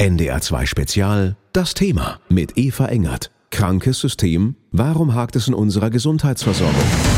NDR2 0.00 0.66
Spezial 0.66 1.36
Das 1.52 1.74
Thema 1.74 2.20
mit 2.28 2.56
Eva 2.56 2.86
Engert. 2.86 3.32
Krankes 3.50 3.98
System? 3.98 4.54
Warum 4.70 5.16
hakt 5.16 5.34
es 5.34 5.48
in 5.48 5.54
unserer 5.54 5.90
Gesundheitsversorgung? 5.90 7.17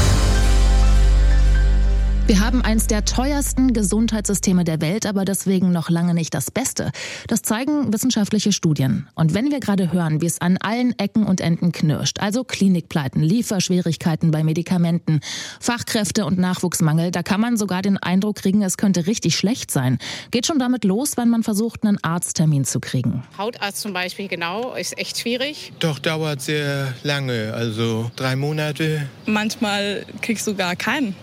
Wir 2.31 2.39
haben 2.39 2.63
eins 2.63 2.87
der 2.87 3.05
teuersten 3.05 3.73
Gesundheitssysteme 3.73 4.63
der 4.63 4.81
Welt, 4.81 5.05
aber 5.05 5.25
deswegen 5.25 5.73
noch 5.73 5.91
lange 5.91 6.15
nicht 6.15 6.33
das 6.33 6.53
Beste. 6.53 6.93
Das 7.27 7.43
zeigen 7.43 7.93
wissenschaftliche 7.93 8.53
Studien. 8.53 9.09
Und 9.17 9.35
wenn 9.35 9.51
wir 9.51 9.59
gerade 9.59 9.93
hören, 9.93 10.21
wie 10.21 10.27
es 10.27 10.41
an 10.41 10.57
allen 10.59 10.97
Ecken 10.97 11.27
und 11.27 11.41
Enden 11.41 11.73
knirscht, 11.73 12.21
also 12.21 12.45
Klinikpleiten, 12.45 13.21
Lieferschwierigkeiten 13.21 14.31
bei 14.31 14.45
Medikamenten, 14.45 15.19
Fachkräfte 15.59 16.25
und 16.25 16.39
Nachwuchsmangel, 16.39 17.11
da 17.11 17.25
kann 17.25 17.41
man 17.41 17.57
sogar 17.57 17.83
den 17.83 17.99
Eindruck 17.99 18.37
kriegen, 18.37 18.63
es 18.63 18.77
könnte 18.77 19.09
richtig 19.09 19.35
schlecht 19.35 19.73
sein. 19.73 19.99
Geht 20.31 20.47
schon 20.47 20.61
damit 20.61 20.85
los, 20.85 21.17
wenn 21.17 21.31
man 21.31 21.43
versucht, 21.43 21.83
einen 21.83 21.99
Arzttermin 22.01 22.65
zu 22.65 22.79
kriegen. 22.79 23.25
Hautarzt 23.39 23.81
zum 23.81 23.93
Beispiel, 23.93 24.29
genau, 24.29 24.77
ist 24.77 24.97
echt 24.97 25.19
schwierig. 25.19 25.73
Doch 25.81 25.99
dauert 25.99 26.43
sehr 26.43 26.95
lange, 27.03 27.53
also 27.55 28.09
drei 28.15 28.37
Monate. 28.37 29.09
Manchmal 29.27 30.07
kriegst 30.21 30.47
du 30.47 30.55
gar 30.55 30.77
keinen. 30.77 31.17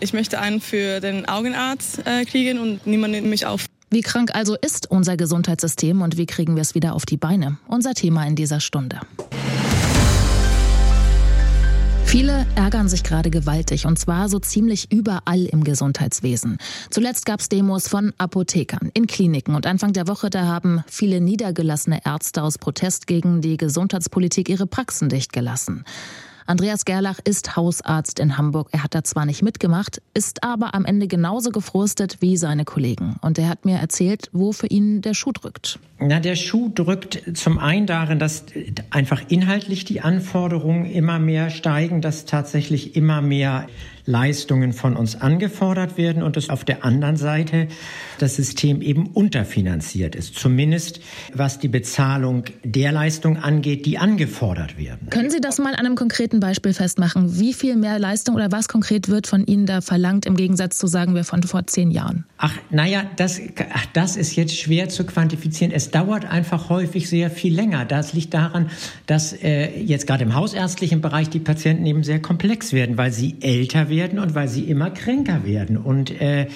Ich 0.00 0.14
möchte 0.14 0.40
einen 0.40 0.62
für 0.62 1.00
den 1.00 1.28
Augenarzt 1.28 2.06
äh, 2.06 2.24
kriegen 2.24 2.58
und 2.58 2.86
niemand 2.86 3.12
nimmt 3.12 3.28
mich 3.28 3.44
auf. 3.44 3.66
Wie 3.90 4.00
krank 4.00 4.34
also 4.34 4.56
ist 4.56 4.90
unser 4.90 5.16
Gesundheitssystem 5.16 6.00
und 6.00 6.16
wie 6.16 6.26
kriegen 6.26 6.56
wir 6.56 6.62
es 6.62 6.74
wieder 6.74 6.94
auf 6.94 7.04
die 7.04 7.18
Beine? 7.18 7.58
Unser 7.66 7.92
Thema 7.92 8.26
in 8.26 8.34
dieser 8.34 8.60
Stunde. 8.60 9.00
Viele 12.06 12.46
ärgern 12.56 12.88
sich 12.88 13.04
gerade 13.04 13.30
gewaltig 13.30 13.86
und 13.86 13.98
zwar 13.98 14.28
so 14.28 14.38
ziemlich 14.38 14.90
überall 14.90 15.44
im 15.44 15.62
Gesundheitswesen. 15.62 16.56
Zuletzt 16.90 17.26
gab 17.26 17.40
es 17.40 17.48
Demos 17.48 17.86
von 17.86 18.12
Apothekern 18.18 18.90
in 18.94 19.06
Kliniken 19.06 19.54
und 19.54 19.66
Anfang 19.66 19.92
der 19.92 20.08
Woche 20.08 20.30
da 20.30 20.46
haben 20.46 20.82
viele 20.88 21.20
niedergelassene 21.20 22.00
Ärzte 22.04 22.42
aus 22.42 22.58
Protest 22.58 23.06
gegen 23.06 23.42
die 23.42 23.58
Gesundheitspolitik 23.58 24.48
ihre 24.48 24.66
Praxen 24.66 25.08
dicht 25.08 25.32
gelassen. 25.32 25.84
Andreas 26.50 26.84
Gerlach 26.84 27.20
ist 27.22 27.54
Hausarzt 27.54 28.18
in 28.18 28.36
Hamburg. 28.36 28.70
Er 28.72 28.82
hat 28.82 28.96
da 28.96 29.04
zwar 29.04 29.24
nicht 29.24 29.40
mitgemacht, 29.40 30.02
ist 30.14 30.42
aber 30.42 30.74
am 30.74 30.84
Ende 30.84 31.06
genauso 31.06 31.50
gefrustet 31.50 32.16
wie 32.18 32.36
seine 32.36 32.64
Kollegen. 32.64 33.14
Und 33.22 33.38
er 33.38 33.48
hat 33.48 33.64
mir 33.64 33.76
erzählt, 33.76 34.28
wo 34.32 34.50
für 34.50 34.66
ihn 34.66 35.00
der 35.00 35.14
Schuh 35.14 35.30
drückt. 35.30 35.78
Na, 36.00 36.18
der 36.18 36.34
Schuh 36.34 36.68
drückt 36.74 37.38
zum 37.38 37.60
einen 37.60 37.86
darin, 37.86 38.18
dass 38.18 38.46
einfach 38.90 39.22
inhaltlich 39.28 39.84
die 39.84 40.00
Anforderungen 40.00 40.86
immer 40.86 41.20
mehr 41.20 41.50
steigen, 41.50 42.00
dass 42.00 42.24
tatsächlich 42.24 42.96
immer 42.96 43.22
mehr 43.22 43.68
Leistungen 44.06 44.72
von 44.72 44.96
uns 44.96 45.20
angefordert 45.20 45.96
werden 45.96 46.24
und 46.24 46.36
dass 46.36 46.50
auf 46.50 46.64
der 46.64 46.84
anderen 46.84 47.16
Seite 47.16 47.68
das 48.22 48.36
System 48.36 48.82
eben 48.82 49.06
unterfinanziert 49.06 50.14
ist, 50.14 50.34
zumindest 50.34 51.00
was 51.34 51.58
die 51.58 51.68
Bezahlung 51.68 52.44
der 52.64 52.92
Leistung 52.92 53.36
angeht, 53.36 53.86
die 53.86 53.98
angefordert 53.98 54.78
werden. 54.78 55.08
Können 55.10 55.30
Sie 55.30 55.40
das 55.40 55.58
mal 55.58 55.74
an 55.74 55.86
einem 55.86 55.94
konkreten 55.94 56.40
Beispiel 56.40 56.72
festmachen? 56.72 57.38
Wie 57.38 57.54
viel 57.54 57.76
mehr 57.76 57.98
Leistung 57.98 58.34
oder 58.34 58.52
was 58.52 58.68
konkret 58.68 59.08
wird 59.08 59.26
von 59.26 59.46
Ihnen 59.46 59.66
da 59.66 59.80
verlangt 59.80 60.26
im 60.26 60.36
Gegensatz 60.36 60.78
zu, 60.78 60.86
sagen 60.86 61.14
wir, 61.14 61.24
von 61.24 61.42
vor 61.42 61.66
zehn 61.66 61.90
Jahren? 61.90 62.24
Ach, 62.36 62.54
naja, 62.70 63.04
das, 63.16 63.40
ach, 63.72 63.86
das 63.92 64.16
ist 64.16 64.36
jetzt 64.36 64.56
schwer 64.56 64.88
zu 64.88 65.04
quantifizieren. 65.04 65.72
Es 65.72 65.90
dauert 65.90 66.24
einfach 66.24 66.68
häufig 66.68 67.08
sehr 67.08 67.30
viel 67.30 67.54
länger. 67.54 67.84
Das 67.84 68.12
liegt 68.12 68.34
daran, 68.34 68.70
dass 69.06 69.32
äh, 69.32 69.78
jetzt 69.80 70.06
gerade 70.06 70.24
im 70.24 70.34
hausärztlichen 70.34 71.00
Bereich 71.00 71.28
die 71.28 71.40
Patienten 71.40 71.86
eben 71.86 72.02
sehr 72.02 72.20
komplex 72.20 72.72
werden, 72.72 72.96
weil 72.96 73.12
sie 73.12 73.36
älter 73.40 73.88
werden 73.88 74.18
und 74.18 74.34
weil 74.34 74.48
sie 74.48 74.64
immer 74.64 74.90
kränker 74.90 75.44
werden. 75.44 75.76
Und 75.76 76.10
äh, 76.20 76.48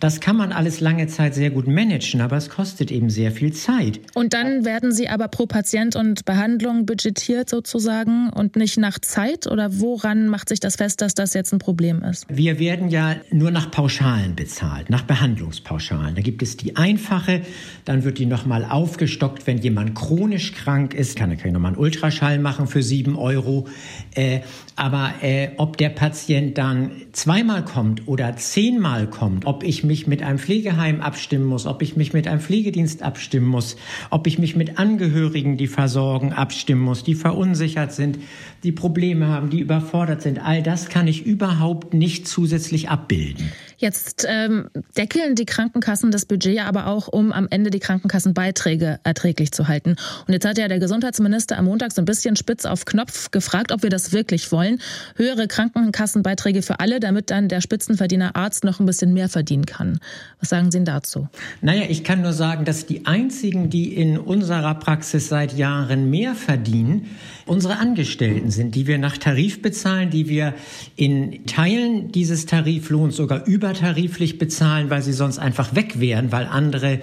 das 0.00 0.20
kann 0.20 0.36
man 0.36 0.52
alles 0.52 0.80
lange 0.80 1.06
Zeit 1.12 1.34
sehr 1.34 1.50
gut 1.50 1.66
managen, 1.66 2.20
aber 2.20 2.36
es 2.36 2.48
kostet 2.48 2.90
eben 2.90 3.10
sehr 3.10 3.30
viel 3.32 3.52
Zeit. 3.52 4.00
Und 4.14 4.34
dann 4.34 4.64
werden 4.64 4.92
sie 4.92 5.08
aber 5.08 5.28
pro 5.28 5.46
Patient 5.46 5.96
und 5.96 6.24
Behandlung 6.24 6.86
budgetiert 6.86 7.48
sozusagen 7.48 8.30
und 8.30 8.56
nicht 8.56 8.78
nach 8.78 8.98
Zeit? 8.98 9.46
Oder 9.46 9.80
woran 9.80 10.28
macht 10.28 10.48
sich 10.48 10.60
das 10.60 10.76
fest, 10.76 11.00
dass 11.00 11.14
das 11.14 11.34
jetzt 11.34 11.52
ein 11.52 11.58
Problem 11.58 12.02
ist? 12.02 12.26
Wir 12.28 12.58
werden 12.58 12.88
ja 12.88 13.16
nur 13.30 13.50
nach 13.50 13.70
Pauschalen 13.70 14.34
bezahlt, 14.34 14.90
nach 14.90 15.02
Behandlungspauschalen. 15.02 16.14
Da 16.14 16.22
gibt 16.22 16.42
es 16.42 16.56
die 16.56 16.76
einfache, 16.76 17.42
dann 17.84 18.04
wird 18.04 18.18
die 18.18 18.26
nochmal 18.26 18.64
aufgestockt, 18.64 19.46
wenn 19.46 19.58
jemand 19.58 19.94
chronisch 19.94 20.52
krank 20.52 20.94
ist, 20.94 21.16
kann 21.16 21.30
er 21.30 21.52
nochmal 21.52 21.72
einen 21.72 21.80
Ultraschall 21.80 22.38
machen 22.38 22.66
für 22.66 22.82
sieben 22.82 23.16
Euro. 23.16 23.68
Äh, 24.14 24.40
aber 24.76 25.12
äh, 25.20 25.50
ob 25.58 25.76
der 25.76 25.90
Patient 25.90 26.56
dann 26.56 26.92
zweimal 27.12 27.64
kommt 27.64 28.08
oder 28.08 28.36
zehnmal 28.36 29.06
kommt, 29.08 29.44
ob 29.44 29.62
ich 29.64 29.84
mich 29.84 30.06
mit 30.06 30.22
einem 30.22 30.38
Pflegeheim 30.38 31.01
abstimmen 31.04 31.44
muss, 31.44 31.66
ob 31.66 31.82
ich 31.82 31.96
mich 31.96 32.12
mit 32.12 32.26
einem 32.26 32.40
Pflegedienst 32.40 33.02
abstimmen 33.02 33.46
muss, 33.46 33.76
ob 34.10 34.26
ich 34.26 34.38
mich 34.38 34.56
mit 34.56 34.78
Angehörigen, 34.78 35.56
die 35.56 35.66
versorgen, 35.66 36.32
abstimmen 36.32 36.82
muss, 36.82 37.04
die 37.04 37.14
verunsichert 37.14 37.92
sind, 37.92 38.18
die 38.62 38.72
Probleme 38.72 39.28
haben, 39.28 39.50
die 39.50 39.60
überfordert 39.60 40.22
sind, 40.22 40.38
all 40.38 40.62
das 40.62 40.88
kann 40.88 41.08
ich 41.08 41.26
überhaupt 41.26 41.94
nicht 41.94 42.26
zusätzlich 42.26 42.88
abbilden. 42.88 43.52
Jetzt 43.82 44.24
ähm, 44.28 44.68
deckeln 44.96 45.34
die 45.34 45.44
Krankenkassen 45.44 46.12
das 46.12 46.24
Budget 46.24 46.60
aber 46.60 46.86
auch, 46.86 47.08
um 47.08 47.32
am 47.32 47.48
Ende 47.50 47.68
die 47.70 47.80
Krankenkassenbeiträge 47.80 49.00
erträglich 49.02 49.50
zu 49.50 49.66
halten. 49.66 49.96
Und 50.28 50.32
jetzt 50.32 50.46
hat 50.46 50.56
ja 50.56 50.68
der 50.68 50.78
Gesundheitsminister 50.78 51.58
am 51.58 51.64
Montag 51.64 51.90
so 51.90 52.00
ein 52.00 52.04
bisschen 52.04 52.36
spitz 52.36 52.64
auf 52.64 52.84
Knopf 52.84 53.32
gefragt, 53.32 53.72
ob 53.72 53.82
wir 53.82 53.90
das 53.90 54.12
wirklich 54.12 54.52
wollen. 54.52 54.80
Höhere 55.16 55.48
Krankenkassenbeiträge 55.48 56.62
für 56.62 56.78
alle, 56.78 57.00
damit 57.00 57.32
dann 57.32 57.48
der 57.48 57.60
Spitzenverdiener 57.60 58.36
Arzt 58.36 58.62
noch 58.62 58.78
ein 58.78 58.86
bisschen 58.86 59.12
mehr 59.14 59.28
verdienen 59.28 59.66
kann. 59.66 59.98
Was 60.38 60.50
sagen 60.50 60.70
Sie 60.70 60.78
denn 60.78 60.84
dazu? 60.84 61.26
Naja, 61.60 61.82
ich 61.88 62.04
kann 62.04 62.22
nur 62.22 62.34
sagen, 62.34 62.64
dass 62.64 62.86
die 62.86 63.06
einzigen, 63.06 63.68
die 63.68 63.96
in 63.96 64.16
unserer 64.16 64.76
Praxis 64.76 65.28
seit 65.28 65.58
Jahren 65.58 66.08
mehr 66.08 66.36
verdienen, 66.36 67.06
unsere 67.46 67.78
Angestellten 67.78 68.50
sind, 68.50 68.74
die 68.74 68.86
wir 68.86 68.98
nach 68.98 69.18
Tarif 69.18 69.62
bezahlen, 69.62 70.10
die 70.10 70.28
wir 70.28 70.54
in 70.96 71.46
Teilen 71.46 72.12
dieses 72.12 72.46
Tariflohns 72.46 73.16
sogar 73.16 73.46
übertariflich 73.46 74.38
bezahlen, 74.38 74.90
weil 74.90 75.02
sie 75.02 75.12
sonst 75.12 75.38
einfach 75.38 75.74
weg 75.74 76.00
wären, 76.00 76.32
weil 76.32 76.46
andere 76.46 77.00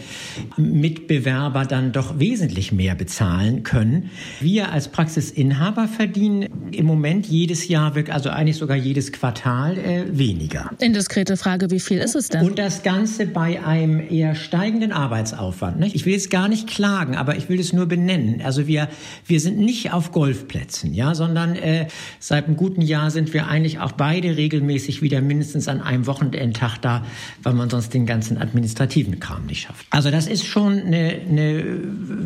Mitbewerber 0.58 1.66
dann 1.66 1.92
doch 1.92 2.20
wesentlich 2.20 2.72
mehr 2.72 2.96
bezahlen 2.96 3.64
können. 3.64 4.10
Wir 4.40 4.72
als 4.72 4.88
Praxisinhaber 4.88 5.88
verdienen 5.88 6.48
im 6.72 6.86
Moment 6.86 7.26
jedes 7.28 7.68
Jahr, 7.68 7.94
also 8.10 8.30
eigentlich 8.30 8.58
sogar 8.58 8.78
jedes 8.78 9.12
Quartal 9.12 9.78
äh, 9.78 10.06
weniger. 10.18 10.72
Indiskrete 10.80 11.38
Frage, 11.38 11.72
wie 11.72 11.80
viel 11.80 12.00
ist 12.00 12.16
es 12.16 12.30
denn? 12.30 12.46
Und 12.46 12.60
das 12.60 12.84
Ganze 12.84 13.26
bei 13.26 13.64
einem 13.64 14.00
eher 14.00 14.36
steigenden 14.36 14.92
Arbeitsaufwand. 14.92 15.80
Nicht? 15.80 15.96
Ich 15.96 16.06
will 16.06 16.14
jetzt 16.14 16.30
gar 16.30 16.48
nicht 16.48 16.68
klagen, 16.68 17.16
aber 17.16 17.36
ich 17.36 17.50
will 17.50 17.60
es 17.60 17.74
nur 17.74 17.86
benennen. 17.86 18.42
Also 18.44 18.68
wir, 18.68 18.90
wir 19.26 19.40
sind 19.40 19.60
nicht 19.60 19.92
auf 19.92 20.12
Gold 20.12 20.29
Golfplätzen, 20.30 20.94
ja, 20.94 21.16
sondern 21.16 21.56
äh, 21.56 21.88
seit 22.20 22.46
einem 22.46 22.56
guten 22.56 22.82
Jahr 22.84 23.10
sind 23.10 23.34
wir 23.34 23.48
eigentlich 23.48 23.80
auch 23.80 23.94
beide 23.94 24.38
regelmäßig 24.38 25.02
wieder 25.02 25.22
mindestens 25.22 25.68
an 25.68 25.82
einem 25.82 26.06
Wochenendtag 26.06 26.78
da, 26.78 27.04
weil 27.42 27.54
man 27.54 27.72
sonst 27.72 27.96
den 27.96 28.06
ganzen 28.06 28.38
administrativen 28.38 29.20
Kram 29.20 29.48
nicht 29.48 29.62
schafft. 29.62 29.88
Also 29.90 30.12
das 30.12 30.28
ist 30.28 30.46
schon 30.46 30.80
eine, 30.80 31.20
eine 31.28 31.64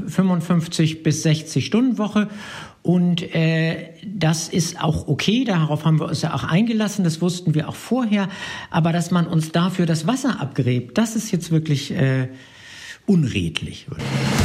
55 0.07 1.01
bis 1.01 1.23
60 1.23 1.65
Stunden 1.65 1.97
Woche 1.97 2.27
und 2.81 3.21
äh, 3.33 3.91
das 4.05 4.49
ist 4.49 4.83
auch 4.83 5.07
okay, 5.07 5.45
darauf 5.45 5.85
haben 5.85 6.01
wir 6.01 6.07
uns 6.07 6.21
ja 6.23 6.33
auch 6.33 6.43
eingelassen, 6.43 7.05
das 7.05 7.21
wussten 7.21 7.55
wir 7.55 7.69
auch 7.69 7.75
vorher. 7.75 8.27
Aber 8.69 8.91
dass 8.91 9.11
man 9.11 9.27
uns 9.27 9.53
dafür 9.53 9.85
das 9.85 10.07
Wasser 10.07 10.41
abgräbt, 10.41 10.97
das 10.97 11.15
ist 11.15 11.31
jetzt 11.31 11.51
wirklich 11.51 11.91
äh, 11.91 12.27
unredlich. 13.05 13.87
Sagen. 13.89 14.42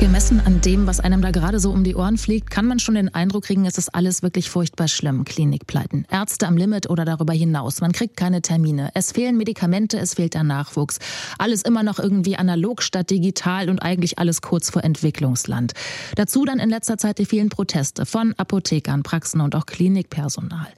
Gemessen 0.00 0.40
an 0.40 0.62
dem, 0.62 0.86
was 0.86 0.98
einem 0.98 1.20
da 1.20 1.30
gerade 1.30 1.60
so 1.60 1.70
um 1.70 1.84
die 1.84 1.94
Ohren 1.94 2.16
fliegt, 2.16 2.50
kann 2.50 2.64
man 2.64 2.78
schon 2.78 2.94
den 2.94 3.14
Eindruck 3.14 3.44
kriegen, 3.44 3.66
es 3.66 3.76
ist 3.76 3.94
alles 3.94 4.22
wirklich 4.22 4.48
furchtbar 4.48 4.88
schlimm. 4.88 5.24
Klinikpleiten, 5.26 6.06
Ärzte 6.10 6.48
am 6.48 6.56
Limit 6.56 6.88
oder 6.88 7.04
darüber 7.04 7.34
hinaus. 7.34 7.82
Man 7.82 7.92
kriegt 7.92 8.16
keine 8.16 8.40
Termine. 8.40 8.92
Es 8.94 9.12
fehlen 9.12 9.36
Medikamente, 9.36 9.98
es 9.98 10.14
fehlt 10.14 10.32
der 10.32 10.42
Nachwuchs. 10.42 11.00
Alles 11.36 11.60
immer 11.60 11.82
noch 11.82 11.98
irgendwie 11.98 12.36
analog 12.36 12.82
statt 12.82 13.10
digital 13.10 13.68
und 13.68 13.80
eigentlich 13.80 14.18
alles 14.18 14.40
kurz 14.40 14.70
vor 14.70 14.82
Entwicklungsland. 14.82 15.74
Dazu 16.14 16.46
dann 16.46 16.60
in 16.60 16.70
letzter 16.70 16.96
Zeit 16.96 17.18
die 17.18 17.26
vielen 17.26 17.50
Proteste 17.50 18.06
von 18.06 18.32
Apothekern, 18.38 19.02
Praxen 19.02 19.42
und 19.42 19.54
auch 19.54 19.66
Klinikpersonal. 19.66 20.68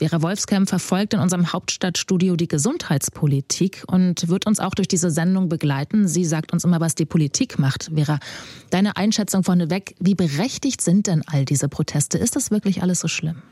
Vera 0.00 0.22
Wolfskamp 0.22 0.66
verfolgt 0.66 1.12
in 1.12 1.20
unserem 1.20 1.52
Hauptstadtstudio 1.52 2.34
die 2.34 2.48
Gesundheitspolitik 2.48 3.84
und 3.86 4.28
wird 4.28 4.46
uns 4.46 4.58
auch 4.58 4.74
durch 4.74 4.88
diese 4.88 5.10
Sendung 5.10 5.50
begleiten. 5.50 6.08
Sie 6.08 6.24
sagt 6.24 6.54
uns 6.54 6.64
immer, 6.64 6.80
was 6.80 6.94
die 6.94 7.04
Politik 7.04 7.58
macht. 7.58 7.90
Vera, 7.94 8.18
deine 8.70 8.96
Einschätzung 8.96 9.44
vorneweg, 9.44 9.94
wie 10.00 10.14
berechtigt 10.14 10.80
sind 10.80 11.06
denn 11.06 11.22
all 11.26 11.44
diese 11.44 11.68
Proteste? 11.68 12.16
Ist 12.16 12.34
das 12.34 12.50
wirklich 12.50 12.82
alles 12.82 13.00
so 13.00 13.08
schlimm? 13.08 13.42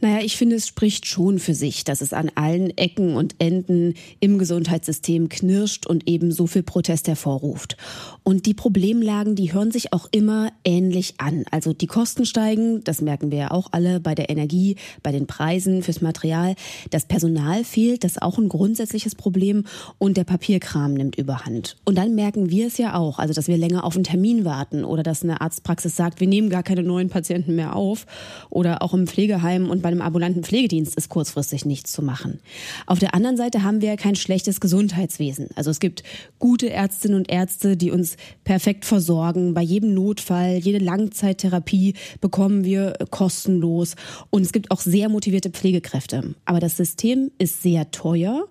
Naja, 0.00 0.24
ich 0.24 0.36
finde, 0.36 0.56
es 0.56 0.66
spricht 0.66 1.06
schon 1.06 1.38
für 1.38 1.54
sich, 1.54 1.84
dass 1.84 2.00
es 2.00 2.12
an 2.12 2.30
allen 2.34 2.76
Ecken 2.76 3.16
und 3.16 3.36
Enden 3.38 3.94
im 4.20 4.38
Gesundheitssystem 4.38 5.28
knirscht 5.28 5.86
und 5.86 6.08
eben 6.08 6.32
so 6.32 6.46
viel 6.46 6.62
Protest 6.62 7.08
hervorruft. 7.08 7.76
Und 8.22 8.46
die 8.46 8.54
Problemlagen, 8.54 9.36
die 9.36 9.52
hören 9.52 9.70
sich 9.70 9.92
auch 9.92 10.08
immer 10.10 10.50
ähnlich 10.64 11.14
an. 11.18 11.44
Also 11.50 11.72
die 11.72 11.86
Kosten 11.86 12.26
steigen, 12.26 12.82
das 12.84 13.00
merken 13.00 13.30
wir 13.30 13.38
ja 13.38 13.50
auch 13.50 13.68
alle 13.72 14.00
bei 14.00 14.14
der 14.14 14.30
Energie, 14.30 14.76
bei 15.02 15.12
den 15.12 15.26
Preisen 15.26 15.82
fürs 15.82 16.00
Material. 16.00 16.54
Das 16.90 17.06
Personal 17.06 17.64
fehlt, 17.64 18.04
das 18.04 18.12
ist 18.12 18.22
auch 18.22 18.38
ein 18.38 18.48
grundsätzliches 18.48 19.14
Problem. 19.14 19.64
Und 19.98 20.16
der 20.16 20.24
Papierkram 20.24 20.94
nimmt 20.94 21.16
überhand. 21.16 21.76
Und 21.84 21.96
dann 21.96 22.14
merken 22.14 22.50
wir 22.50 22.66
es 22.66 22.78
ja 22.78 22.96
auch, 22.96 23.18
also 23.18 23.32
dass 23.32 23.48
wir 23.48 23.56
länger 23.56 23.84
auf 23.84 23.94
einen 23.94 24.04
Termin 24.04 24.44
warten 24.44 24.84
oder 24.84 25.02
dass 25.02 25.22
eine 25.22 25.40
Arztpraxis 25.40 25.96
sagt, 25.96 26.20
wir 26.20 26.28
nehmen 26.28 26.50
gar 26.50 26.62
keine 26.62 26.82
neuen 26.82 27.08
Patienten 27.08 27.54
mehr 27.54 27.76
auf. 27.76 28.06
Oder 28.50 28.82
auch 28.82 28.92
im 28.92 29.06
Pflegeheim 29.06 29.45
und 29.54 29.82
bei 29.82 29.88
einem 29.88 30.02
ambulanten 30.02 30.42
Pflegedienst 30.42 30.96
ist 30.96 31.08
kurzfristig 31.08 31.64
nichts 31.64 31.92
zu 31.92 32.02
machen. 32.02 32.40
Auf 32.86 32.98
der 32.98 33.14
anderen 33.14 33.36
Seite 33.36 33.62
haben 33.62 33.80
wir 33.80 33.96
kein 33.96 34.16
schlechtes 34.16 34.60
Gesundheitswesen. 34.60 35.48
Also 35.54 35.70
es 35.70 35.80
gibt 35.80 36.02
gute 36.38 36.70
Ärztinnen 36.70 37.16
und 37.16 37.30
Ärzte, 37.30 37.76
die 37.76 37.90
uns 37.90 38.16
perfekt 38.44 38.84
versorgen. 38.84 39.54
Bei 39.54 39.62
jedem 39.62 39.94
Notfall, 39.94 40.56
jede 40.56 40.78
Langzeittherapie 40.78 41.94
bekommen 42.20 42.64
wir 42.64 42.94
kostenlos. 43.10 43.94
Und 44.30 44.42
es 44.42 44.52
gibt 44.52 44.70
auch 44.70 44.80
sehr 44.80 45.08
motivierte 45.08 45.50
Pflegekräfte. 45.50 46.34
Aber 46.44 46.60
das 46.60 46.76
System 46.76 47.30
ist 47.38 47.62
sehr 47.62 47.90
teuer 47.90 48.46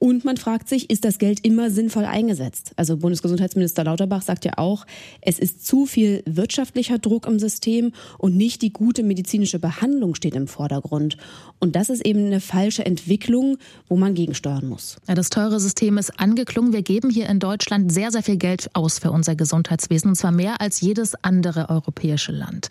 und 0.00 0.24
man 0.24 0.38
fragt 0.38 0.66
sich, 0.66 0.88
ist 0.88 1.04
das 1.04 1.18
Geld 1.18 1.44
immer 1.44 1.70
sinnvoll 1.70 2.06
eingesetzt? 2.06 2.72
Also 2.76 2.96
Bundesgesundheitsminister 2.96 3.84
Lauterbach 3.84 4.22
sagt 4.22 4.46
ja 4.46 4.54
auch, 4.56 4.86
es 5.20 5.38
ist 5.38 5.66
zu 5.66 5.84
viel 5.84 6.22
wirtschaftlicher 6.24 6.98
Druck 6.98 7.26
im 7.26 7.38
System 7.38 7.92
und 8.16 8.34
nicht 8.34 8.62
die 8.62 8.72
gute 8.72 9.02
medizinische 9.02 9.58
Behandlung 9.58 10.14
steht 10.14 10.34
im 10.34 10.48
Vordergrund. 10.48 11.18
Und 11.58 11.76
das 11.76 11.90
ist 11.90 12.04
eben 12.06 12.24
eine 12.24 12.40
falsche 12.40 12.84
Entwicklung, 12.86 13.58
wo 13.88 13.96
man 13.96 14.14
gegensteuern 14.14 14.66
muss. 14.66 14.96
Ja, 15.06 15.14
das 15.14 15.28
teure 15.28 15.60
System 15.60 15.98
ist 15.98 16.18
angeklungen. 16.18 16.72
Wir 16.72 16.82
geben 16.82 17.10
hier 17.10 17.28
in 17.28 17.38
Deutschland 17.38 17.92
sehr, 17.92 18.10
sehr 18.10 18.22
viel 18.22 18.38
Geld 18.38 18.70
aus 18.72 18.98
für 18.98 19.10
unser 19.10 19.36
Gesundheitswesen, 19.36 20.08
und 20.08 20.16
zwar 20.16 20.32
mehr 20.32 20.62
als 20.62 20.80
jedes 20.80 21.14
andere 21.22 21.68
europäische 21.68 22.32
Land. 22.32 22.70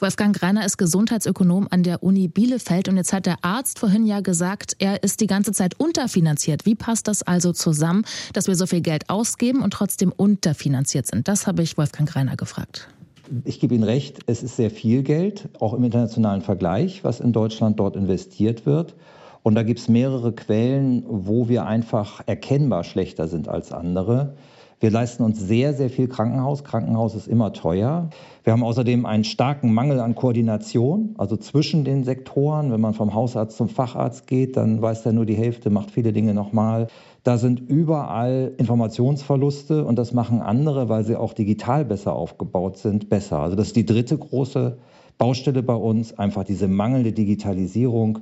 Wolfgang 0.00 0.36
Greiner 0.36 0.66
ist 0.66 0.76
Gesundheitsökonom 0.76 1.68
an 1.70 1.84
der 1.84 2.02
Uni 2.02 2.26
Bielefeld 2.26 2.88
und 2.88 2.96
jetzt 2.96 3.12
hat 3.12 3.26
der 3.26 3.36
Arzt 3.42 3.78
vorhin 3.78 4.06
ja 4.06 4.20
gesagt, 4.20 4.74
er 4.80 5.02
ist 5.04 5.20
die 5.20 5.28
ganze 5.28 5.52
Zeit 5.52 5.78
unterfinanziert. 5.78 6.66
Wie 6.66 6.74
passt 6.74 7.06
das 7.06 7.22
also 7.22 7.52
zusammen, 7.52 8.04
dass 8.32 8.48
wir 8.48 8.56
so 8.56 8.66
viel 8.66 8.80
Geld 8.80 9.08
ausgeben 9.08 9.62
und 9.62 9.72
trotzdem 9.72 10.10
unterfinanziert 10.10 11.06
sind? 11.06 11.28
Das 11.28 11.46
habe 11.46 11.62
ich 11.62 11.78
Wolfgang 11.78 12.08
Greiner 12.08 12.36
gefragt. 12.36 12.88
Ich 13.44 13.60
gebe 13.60 13.74
Ihnen 13.74 13.84
recht, 13.84 14.18
es 14.26 14.42
ist 14.42 14.56
sehr 14.56 14.70
viel 14.70 15.02
Geld, 15.02 15.48
auch 15.60 15.74
im 15.74 15.84
internationalen 15.84 16.42
Vergleich, 16.42 17.04
was 17.04 17.20
in 17.20 17.32
Deutschland 17.32 17.78
dort 17.78 17.94
investiert 17.94 18.66
wird. 18.66 18.94
Und 19.44 19.54
da 19.54 19.62
gibt 19.62 19.78
es 19.78 19.88
mehrere 19.88 20.32
Quellen, 20.32 21.04
wo 21.06 21.48
wir 21.48 21.66
einfach 21.66 22.20
erkennbar 22.26 22.82
schlechter 22.82 23.28
sind 23.28 23.48
als 23.48 23.72
andere. 23.72 24.34
Wir 24.80 24.90
leisten 24.90 25.22
uns 25.22 25.40
sehr, 25.40 25.72
sehr 25.72 25.88
viel 25.88 26.08
Krankenhaus. 26.08 26.64
Krankenhaus 26.64 27.14
ist 27.14 27.28
immer 27.28 27.52
teuer. 27.52 28.10
Wir 28.42 28.52
haben 28.52 28.62
außerdem 28.62 29.06
einen 29.06 29.24
starken 29.24 29.72
Mangel 29.72 30.00
an 30.00 30.14
Koordination, 30.14 31.14
also 31.16 31.36
zwischen 31.36 31.84
den 31.84 32.04
Sektoren. 32.04 32.72
Wenn 32.72 32.80
man 32.80 32.92
vom 32.94 33.14
Hausarzt 33.14 33.56
zum 33.56 33.68
Facharzt 33.68 34.26
geht, 34.26 34.56
dann 34.56 34.82
weiß 34.82 35.06
er 35.06 35.12
nur 35.12 35.26
die 35.26 35.36
Hälfte, 35.36 35.70
macht 35.70 35.90
viele 35.90 36.12
Dinge 36.12 36.34
nochmal. 36.34 36.88
Da 37.22 37.38
sind 37.38 37.60
überall 37.60 38.52
Informationsverluste 38.58 39.84
und 39.84 39.98
das 39.98 40.12
machen 40.12 40.42
andere, 40.42 40.88
weil 40.88 41.04
sie 41.04 41.16
auch 41.16 41.32
digital 41.32 41.84
besser 41.84 42.14
aufgebaut 42.14 42.76
sind, 42.76 43.08
besser. 43.08 43.38
Also 43.38 43.56
das 43.56 43.68
ist 43.68 43.76
die 43.76 43.86
dritte 43.86 44.18
große 44.18 44.76
Baustelle 45.16 45.62
bei 45.62 45.74
uns, 45.74 46.18
einfach 46.18 46.44
diese 46.44 46.68
mangelnde 46.68 47.12
Digitalisierung 47.12 48.18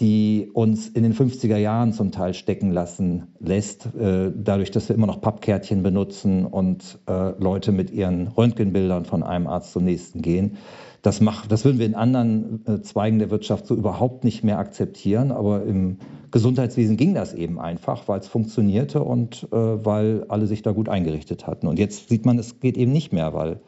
die 0.00 0.48
uns 0.52 0.86
in 0.88 1.02
den 1.02 1.12
50er 1.12 1.56
Jahren 1.56 1.92
zum 1.92 2.12
Teil 2.12 2.32
stecken 2.32 2.70
lassen 2.70 3.34
lässt, 3.40 3.86
äh, 3.98 4.30
dadurch, 4.34 4.70
dass 4.70 4.88
wir 4.88 4.94
immer 4.94 5.08
noch 5.08 5.20
Pappkärtchen 5.20 5.82
benutzen 5.82 6.46
und 6.46 7.00
äh, 7.08 7.30
Leute 7.38 7.72
mit 7.72 7.90
ihren 7.90 8.28
Röntgenbildern 8.28 9.04
von 9.04 9.24
einem 9.24 9.48
Arzt 9.48 9.72
zum 9.72 9.84
nächsten 9.84 10.22
gehen. 10.22 10.56
Das, 11.02 11.20
macht, 11.20 11.50
das 11.50 11.64
würden 11.64 11.80
wir 11.80 11.86
in 11.86 11.96
anderen 11.96 12.64
äh, 12.66 12.80
Zweigen 12.80 13.18
der 13.18 13.30
Wirtschaft 13.30 13.66
so 13.66 13.74
überhaupt 13.74 14.22
nicht 14.22 14.44
mehr 14.44 14.58
akzeptieren, 14.58 15.32
aber 15.32 15.64
im 15.64 15.98
Gesundheitswesen 16.30 16.96
ging 16.96 17.14
das 17.14 17.34
eben 17.34 17.58
einfach, 17.58 18.06
weil 18.06 18.20
es 18.20 18.28
funktionierte 18.28 19.02
und 19.02 19.48
weil 19.50 20.26
alle 20.28 20.46
sich 20.46 20.60
da 20.60 20.72
gut 20.72 20.90
eingerichtet 20.90 21.46
hatten. 21.46 21.66
Und 21.66 21.78
jetzt 21.78 22.10
sieht 22.10 22.26
man, 22.26 22.38
es 22.38 22.60
geht 22.60 22.76
eben 22.76 22.92
nicht 22.92 23.14
mehr, 23.14 23.32
weil 23.32 23.60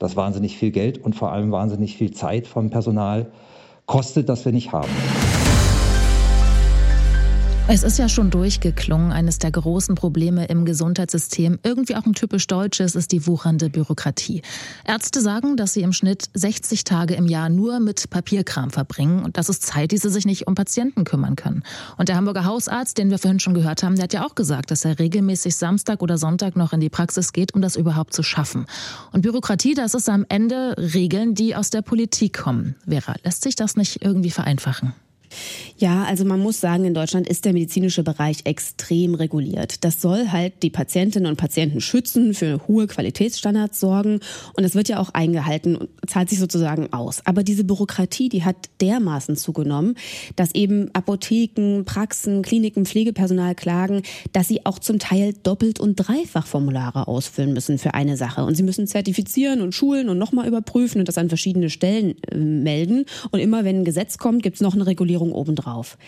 das 0.00 0.16
wahnsinnig 0.16 0.56
viel 0.56 0.72
Geld 0.72 0.98
und 0.98 1.14
vor 1.14 1.30
allem 1.30 1.52
wahnsinnig 1.52 1.96
viel 1.96 2.10
Zeit 2.10 2.48
vom 2.48 2.70
Personal 2.70 3.30
kostet, 3.86 4.28
das 4.28 4.44
wir 4.44 4.52
nicht 4.52 4.72
haben. 4.72 4.88
Es 7.70 7.82
ist 7.82 7.98
ja 7.98 8.08
schon 8.08 8.30
durchgeklungen, 8.30 9.12
eines 9.12 9.38
der 9.40 9.50
großen 9.50 9.94
Probleme 9.94 10.46
im 10.46 10.64
Gesundheitssystem, 10.64 11.58
irgendwie 11.62 11.96
auch 11.96 12.06
ein 12.06 12.14
typisch 12.14 12.46
deutsches, 12.46 12.94
ist 12.94 13.12
die 13.12 13.26
wuchernde 13.26 13.68
Bürokratie. 13.68 14.40
Ärzte 14.86 15.20
sagen, 15.20 15.58
dass 15.58 15.74
sie 15.74 15.82
im 15.82 15.92
Schnitt 15.92 16.30
60 16.32 16.84
Tage 16.84 17.12
im 17.12 17.26
Jahr 17.26 17.50
nur 17.50 17.78
mit 17.78 18.08
Papierkram 18.08 18.70
verbringen 18.70 19.22
und 19.22 19.36
das 19.36 19.50
ist 19.50 19.64
Zeit, 19.64 19.92
die 19.92 19.98
sie 19.98 20.08
sich 20.08 20.24
nicht 20.24 20.46
um 20.46 20.54
Patienten 20.54 21.04
kümmern 21.04 21.36
können. 21.36 21.62
Und 21.98 22.08
der 22.08 22.16
Hamburger 22.16 22.46
Hausarzt, 22.46 22.96
den 22.96 23.10
wir 23.10 23.18
vorhin 23.18 23.38
schon 23.38 23.52
gehört 23.52 23.82
haben, 23.82 23.96
der 23.96 24.04
hat 24.04 24.14
ja 24.14 24.26
auch 24.26 24.34
gesagt, 24.34 24.70
dass 24.70 24.86
er 24.86 24.98
regelmäßig 24.98 25.54
Samstag 25.54 26.00
oder 26.00 26.16
Sonntag 26.16 26.56
noch 26.56 26.72
in 26.72 26.80
die 26.80 26.88
Praxis 26.88 27.34
geht, 27.34 27.52
um 27.52 27.60
das 27.60 27.76
überhaupt 27.76 28.14
zu 28.14 28.22
schaffen. 28.22 28.64
Und 29.12 29.20
Bürokratie, 29.20 29.74
das 29.74 29.92
ist 29.92 30.08
am 30.08 30.24
Ende 30.30 30.74
Regeln, 30.78 31.34
die 31.34 31.54
aus 31.54 31.68
der 31.68 31.82
Politik 31.82 32.32
kommen. 32.32 32.76
Vera, 32.88 33.16
lässt 33.24 33.42
sich 33.42 33.56
das 33.56 33.76
nicht 33.76 34.02
irgendwie 34.02 34.30
vereinfachen? 34.30 34.94
Ja, 35.78 36.02
also 36.02 36.24
man 36.24 36.40
muss 36.40 36.60
sagen, 36.60 36.84
in 36.84 36.92
Deutschland 36.92 37.28
ist 37.28 37.44
der 37.44 37.52
medizinische 37.52 38.02
Bereich 38.02 38.40
extrem 38.44 39.14
reguliert. 39.14 39.84
Das 39.84 40.02
soll 40.02 40.28
halt 40.32 40.64
die 40.64 40.70
Patientinnen 40.70 41.30
und 41.30 41.36
Patienten 41.36 41.80
schützen, 41.80 42.34
für 42.34 42.66
hohe 42.66 42.88
Qualitätsstandards 42.88 43.78
sorgen 43.78 44.18
und 44.54 44.64
das 44.64 44.74
wird 44.74 44.88
ja 44.88 44.98
auch 44.98 45.10
eingehalten 45.10 45.76
und 45.76 45.88
zahlt 46.08 46.30
sich 46.30 46.40
sozusagen 46.40 46.92
aus. 46.92 47.24
Aber 47.26 47.44
diese 47.44 47.62
Bürokratie, 47.62 48.28
die 48.28 48.44
hat 48.44 48.56
dermaßen 48.80 49.36
zugenommen, 49.36 49.94
dass 50.34 50.52
eben 50.52 50.90
Apotheken, 50.94 51.84
Praxen, 51.84 52.42
Kliniken, 52.42 52.84
Pflegepersonal 52.84 53.54
klagen, 53.54 54.02
dass 54.32 54.48
sie 54.48 54.66
auch 54.66 54.80
zum 54.80 54.98
Teil 54.98 55.34
doppelt 55.44 55.78
und 55.78 55.94
dreifach 55.94 56.48
Formulare 56.48 57.06
ausfüllen 57.06 57.52
müssen 57.52 57.78
für 57.78 57.94
eine 57.94 58.16
Sache 58.16 58.44
und 58.44 58.56
sie 58.56 58.64
müssen 58.64 58.88
zertifizieren 58.88 59.60
und 59.60 59.76
schulen 59.76 60.08
und 60.08 60.18
nochmal 60.18 60.48
überprüfen 60.48 60.98
und 60.98 61.06
das 61.06 61.18
an 61.18 61.28
verschiedene 61.28 61.70
Stellen 61.70 62.16
äh, 62.32 62.36
melden 62.36 63.04
und 63.30 63.38
immer 63.38 63.64
wenn 63.64 63.82
ein 63.82 63.84
Gesetz 63.84 64.18
kommt, 64.18 64.42
gibt 64.42 64.56
es 64.56 64.60
noch 64.60 64.74
eine 64.74 64.84
Regulierung 64.84 65.28
Digitalisierung 65.28 65.32
obendrauf. 65.68 65.98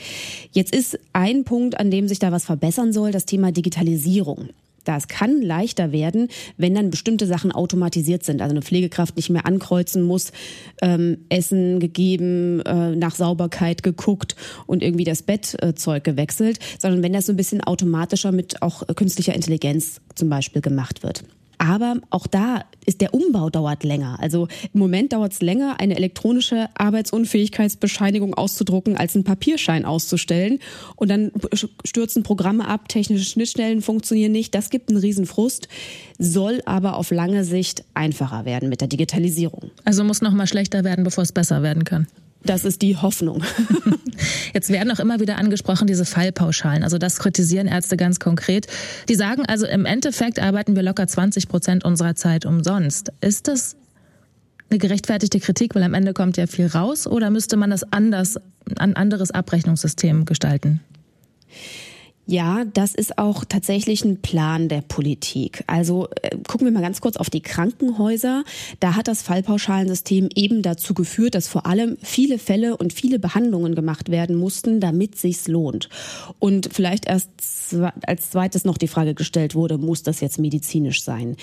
Jetzt 0.53 0.75
ist 0.75 0.99
ein 1.13 1.45
Punkt, 1.45 1.79
an 1.79 1.91
dem 1.91 2.09
sich 2.09 2.19
da 2.19 2.33
was 2.33 2.45
verbessern 2.45 2.93
soll, 2.93 3.13
das 3.13 3.27
Thema 3.27 3.53
Digitalisierung. 3.53 4.49
Das 4.85 5.09
kann 5.09 5.43
leichter 5.43 5.93
werden, 5.93 6.29
wenn 6.57 6.75
dann 6.75 6.89
bestimmte 6.89 7.27
Sachen 7.27 7.53
automatisiert 7.53 8.25
sind. 8.25 8.41
Also 8.41 8.53
eine 8.53 8.63
Pflegekraft 8.63 9.15
nicht 9.17 9.29
mehr 9.29 9.45
ankreuzen 9.45 10.03
muss, 10.03 10.33
ähm, 10.81 11.19
Essen 11.29 11.81
gegeben, 11.81 12.61
äh, 12.63 12.97
nach 12.97 13.15
Sauberkeit 13.15 13.83
geguckt 13.83 14.37
und 14.67 14.83
irgendwie 14.83 15.05
das 15.05 15.23
Bettzeug 15.23 16.03
gewechselt, 16.03 16.59
sondern 16.79 17.03
wenn 17.03 17.13
das 17.13 17.27
so 17.27 17.35
ein 17.35 17.37
bisschen 17.37 17.61
automatischer 17.61 18.33
mit 18.33 18.63
auch 18.63 18.87
künstlicher 18.97 19.35
Intelligenz 19.35 20.01
zum 20.15 20.31
Beispiel 20.31 20.63
gemacht 20.63 21.03
wird. 21.03 21.25
Aber 21.61 21.97
auch 22.09 22.27
da 22.27 22.65
ist 22.87 23.03
der 23.03 23.13
Umbau 23.13 23.51
dauert 23.51 23.85
länger. 23.85 24.17
Also 24.19 24.49
im 24.73 24.81
Moment 24.81 25.13
dauert 25.13 25.33
es 25.33 25.43
länger, 25.43 25.79
eine 25.79 25.95
elektronische 25.95 26.71
Arbeitsunfähigkeitsbescheinigung 26.73 28.33
auszudrucken, 28.33 28.97
als 28.97 29.15
einen 29.15 29.25
Papierschein 29.25 29.85
auszustellen. 29.85 30.59
Und 30.97 31.11
dann 31.11 31.33
stürzen 31.85 32.23
Programme 32.23 32.67
ab, 32.67 32.89
technische 32.89 33.27
Schnittstellen 33.27 33.83
funktionieren 33.83 34.33
nicht. 34.33 34.55
Das 34.55 34.71
gibt 34.71 34.89
einen 34.89 35.01
Riesenfrust, 35.01 35.69
soll 36.19 36.63
aber 36.65 36.97
auf 36.97 37.11
lange 37.11 37.45
Sicht 37.45 37.85
einfacher 37.93 38.47
werden 38.47 38.71
mit 38.71 38.81
der 38.81 38.89
Digitalisierung. 38.89 39.71
Also 39.85 40.03
muss 40.03 40.23
noch 40.23 40.33
mal 40.33 40.47
schlechter 40.47 40.83
werden, 40.83 41.05
bevor 41.05 41.25
es 41.25 41.33
besser 41.33 41.63
werden 41.63 41.85
kann. 41.85 42.07
Das 42.43 42.65
ist 42.65 42.83
die 42.83 42.97
Hoffnung. 42.97 43.43
Jetzt 44.55 44.71
werden 44.71 44.91
auch 44.91 44.99
immer 44.99 45.21
wieder 45.21 45.39
angesprochen 45.39 45.87
diese 45.87 46.05
Fallpauschalen. 46.05 46.83
Also 46.83 46.99
das 46.99 47.19
kritisieren 47.19 47.67
Ärzte 47.67 47.97
ganz 47.97 48.19
konkret. 48.19 48.67
Die 49.09 49.15
sagen 49.15 49.45
also 49.47 49.67
im 49.67 49.85
Endeffekt 49.85 50.39
arbeiten 50.39 50.75
wir 50.75 50.83
locker 50.83 51.07
20 51.07 51.49
Prozent 51.49 51.85
unserer 51.85 52.15
Zeit 52.15 52.47
umsonst. 52.47 53.13
Ist 53.21 53.49
das 53.49 53.77
eine 54.71 54.79
gerechtfertigte 54.79 55.41
Kritik, 55.41 55.75
weil 55.75 55.83
am 55.83 55.95
Ende 55.95 56.13
kommt 56.13 56.37
ja 56.37 56.47
viel 56.47 56.67
raus, 56.67 57.07
oder 57.07 57.31
müsste 57.31 57.57
man 57.57 57.71
das 57.71 57.93
anders, 57.93 58.37
ein 58.79 58.95
anderes 58.95 59.31
Abrechnungssystem 59.31 60.25
gestalten? 60.25 60.81
Ja, 62.31 62.65
das 62.65 62.95
ist 62.95 63.19
auch 63.19 63.45
tatsächlich 63.45 64.05
ein 64.05 64.23
Plan 64.23 64.69
der 64.69 64.83
Politik. 64.83 65.65
Also 65.67 66.07
äh, 66.23 66.37
gucken 66.47 66.65
wir 66.65 66.71
mal 66.71 66.81
ganz 66.81 67.01
kurz 67.01 67.17
auf 67.17 67.29
die 67.29 67.41
Krankenhäuser. 67.41 68.45
Da 68.79 68.95
hat 68.95 69.09
das 69.09 69.23
Fallpauschalensystem 69.23 70.29
eben 70.37 70.63
dazu 70.63 70.95
geführt, 70.95 71.35
dass 71.35 71.49
vor 71.49 71.67
allem 71.67 71.97
viele 72.01 72.39
Fälle 72.39 72.77
und 72.77 72.93
viele 72.93 73.19
Behandlungen 73.19 73.75
gemacht 73.75 74.13
werden 74.13 74.37
mussten, 74.37 74.79
damit 74.79 75.19
sich's 75.19 75.49
lohnt. 75.49 75.89
Und 76.39 76.69
vielleicht 76.73 77.07
erst 77.07 77.31
als 78.07 78.31
zweites 78.31 78.65
noch 78.65 78.79
die 78.79 78.89
Frage 78.89 79.15
gestellt 79.15 79.57
wurde, 79.57 79.79
muss 79.79 80.05
das 80.05 80.21
jetzt 80.21 80.39
medizinisch 80.39 81.03
sein? 81.03 81.37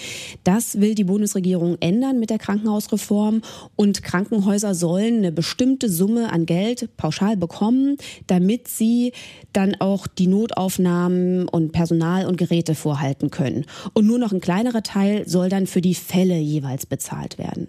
Das 0.43 0.79
will 0.79 0.95
die 0.95 1.03
Bundesregierung 1.03 1.77
ändern 1.79 2.19
mit 2.19 2.29
der 2.29 2.37
Krankenhausreform 2.37 3.41
und 3.75 4.03
Krankenhäuser 4.03 4.73
sollen 4.73 5.17
eine 5.17 5.31
bestimmte 5.31 5.89
Summe 5.89 6.31
an 6.31 6.45
Geld 6.45 6.95
pauschal 6.97 7.37
bekommen, 7.37 7.97
damit 8.27 8.67
sie 8.67 9.11
dann 9.53 9.75
auch 9.75 10.07
die 10.07 10.27
Notauf 10.27 10.76
Aufnahmen 10.77 11.47
und 11.47 11.71
Personal 11.71 12.27
und 12.27 12.37
Geräte 12.37 12.75
vorhalten 12.75 13.31
können. 13.31 13.65
Und 13.93 14.05
nur 14.05 14.19
noch 14.19 14.31
ein 14.31 14.41
kleinerer 14.41 14.83
Teil 14.83 15.27
soll 15.27 15.49
dann 15.49 15.65
für 15.65 15.81
die 15.81 15.95
Fälle 15.95 16.37
jeweils 16.37 16.85
bezahlt 16.85 17.39
werden. 17.39 17.67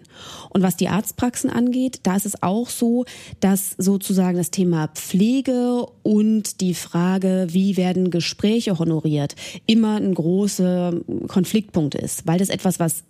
Und 0.49 0.61
was 0.61 0.77
die 0.77 0.89
Arztpraxen 0.89 1.49
angeht, 1.49 2.01
da 2.03 2.15
ist 2.15 2.27
es 2.27 2.43
auch 2.43 2.69
so, 2.69 3.05
dass 3.39 3.71
sozusagen 3.79 4.37
das 4.37 4.51
Thema 4.51 4.89
Pflege 4.89 5.87
und 6.03 6.61
die 6.61 6.75
Frage, 6.75 7.47
wie 7.49 7.77
werden 7.77 8.11
Gespräche 8.11 8.77
honoriert, 8.77 9.35
immer 9.65 9.95
ein 9.95 10.13
großer 10.13 10.93
Konfliktpunkt 11.27 11.95
ist, 11.95 12.27
weil 12.27 12.37
das 12.37 12.49
etwas, 12.49 12.79
was 12.79 13.03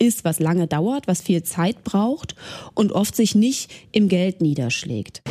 ist, 0.00 0.24
was 0.24 0.40
lange 0.40 0.66
dauert, 0.66 1.06
was 1.06 1.22
viel 1.22 1.44
Zeit 1.44 1.84
braucht 1.84 2.34
und 2.74 2.90
oft 2.90 3.14
sich 3.14 3.36
nicht 3.36 3.70
im 3.92 4.08
Geld 4.08 4.40
niederschlägt. 4.40 5.22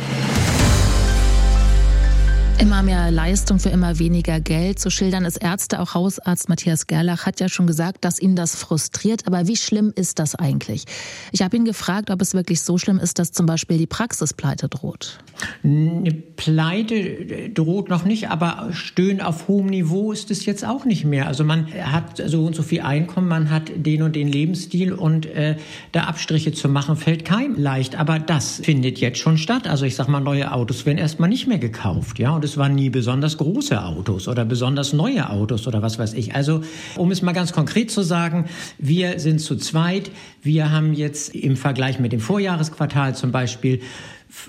Immer 2.58 2.82
mehr 2.82 3.10
Leistung 3.10 3.58
für 3.58 3.68
immer 3.68 3.98
weniger 3.98 4.40
Geld. 4.40 4.78
Zu 4.78 4.88
schildern 4.88 5.26
ist 5.26 5.36
Ärzte, 5.36 5.78
auch 5.78 5.92
Hausarzt 5.92 6.48
Matthias 6.48 6.86
Gerlach 6.86 7.26
hat 7.26 7.38
ja 7.38 7.50
schon 7.50 7.66
gesagt, 7.66 8.02
dass 8.06 8.18
ihn 8.18 8.34
das 8.34 8.56
frustriert. 8.56 9.26
Aber 9.26 9.46
wie 9.46 9.56
schlimm 9.56 9.92
ist 9.94 10.18
das 10.18 10.34
eigentlich? 10.34 10.86
Ich 11.32 11.42
habe 11.42 11.54
ihn 11.54 11.66
gefragt, 11.66 12.10
ob 12.10 12.22
es 12.22 12.32
wirklich 12.32 12.62
so 12.62 12.78
schlimm 12.78 12.98
ist, 12.98 13.18
dass 13.18 13.32
zum 13.32 13.44
Beispiel 13.44 13.76
die 13.76 13.86
Praxispleite 13.86 14.70
droht. 14.70 15.18
Eine 15.62 16.12
Pleite 16.12 17.50
droht 17.50 17.90
noch 17.90 18.06
nicht, 18.06 18.30
aber 18.30 18.70
Stöhnen 18.72 19.20
auf 19.20 19.48
hohem 19.48 19.66
Niveau 19.66 20.10
ist 20.12 20.30
es 20.30 20.46
jetzt 20.46 20.64
auch 20.64 20.86
nicht 20.86 21.04
mehr. 21.04 21.26
Also 21.26 21.44
man 21.44 21.66
hat 21.74 22.22
so 22.24 22.46
und 22.46 22.56
so 22.56 22.62
viel 22.62 22.80
Einkommen, 22.80 23.28
man 23.28 23.50
hat 23.50 23.70
den 23.76 24.00
und 24.00 24.16
den 24.16 24.28
Lebensstil 24.28 24.94
und 24.94 25.26
äh, 25.26 25.56
da 25.92 26.04
Abstriche 26.04 26.52
zu 26.52 26.70
machen 26.70 26.96
fällt 26.96 27.26
keinem 27.26 27.60
leicht. 27.60 27.96
Aber 27.96 28.18
das 28.18 28.60
findet 28.64 28.98
jetzt 28.98 29.18
schon 29.18 29.36
statt. 29.36 29.68
Also 29.68 29.84
ich 29.84 29.94
sag 29.94 30.08
mal, 30.08 30.20
neue 30.20 30.52
Autos 30.52 30.86
werden 30.86 30.96
erstmal 30.96 31.28
nicht 31.28 31.46
mehr 31.46 31.58
gekauft, 31.58 32.18
ja. 32.18 32.30
Und 32.30 32.45
es 32.46 32.56
waren 32.56 32.74
nie 32.74 32.88
besonders 32.88 33.36
große 33.36 33.84
Autos 33.84 34.28
oder 34.28 34.44
besonders 34.44 34.92
neue 34.92 35.28
Autos 35.28 35.66
oder 35.66 35.82
was 35.82 35.98
weiß 35.98 36.14
ich. 36.14 36.34
Also, 36.34 36.62
um 36.96 37.10
es 37.10 37.20
mal 37.20 37.32
ganz 37.32 37.52
konkret 37.52 37.90
zu 37.90 38.02
sagen, 38.02 38.46
wir 38.78 39.20
sind 39.20 39.40
zu 39.40 39.56
zweit. 39.56 40.10
Wir 40.42 40.70
haben 40.70 40.94
jetzt 40.94 41.34
im 41.34 41.56
Vergleich 41.56 41.98
mit 41.98 42.12
dem 42.12 42.20
Vorjahresquartal 42.20 43.14
zum 43.14 43.32
Beispiel 43.32 43.80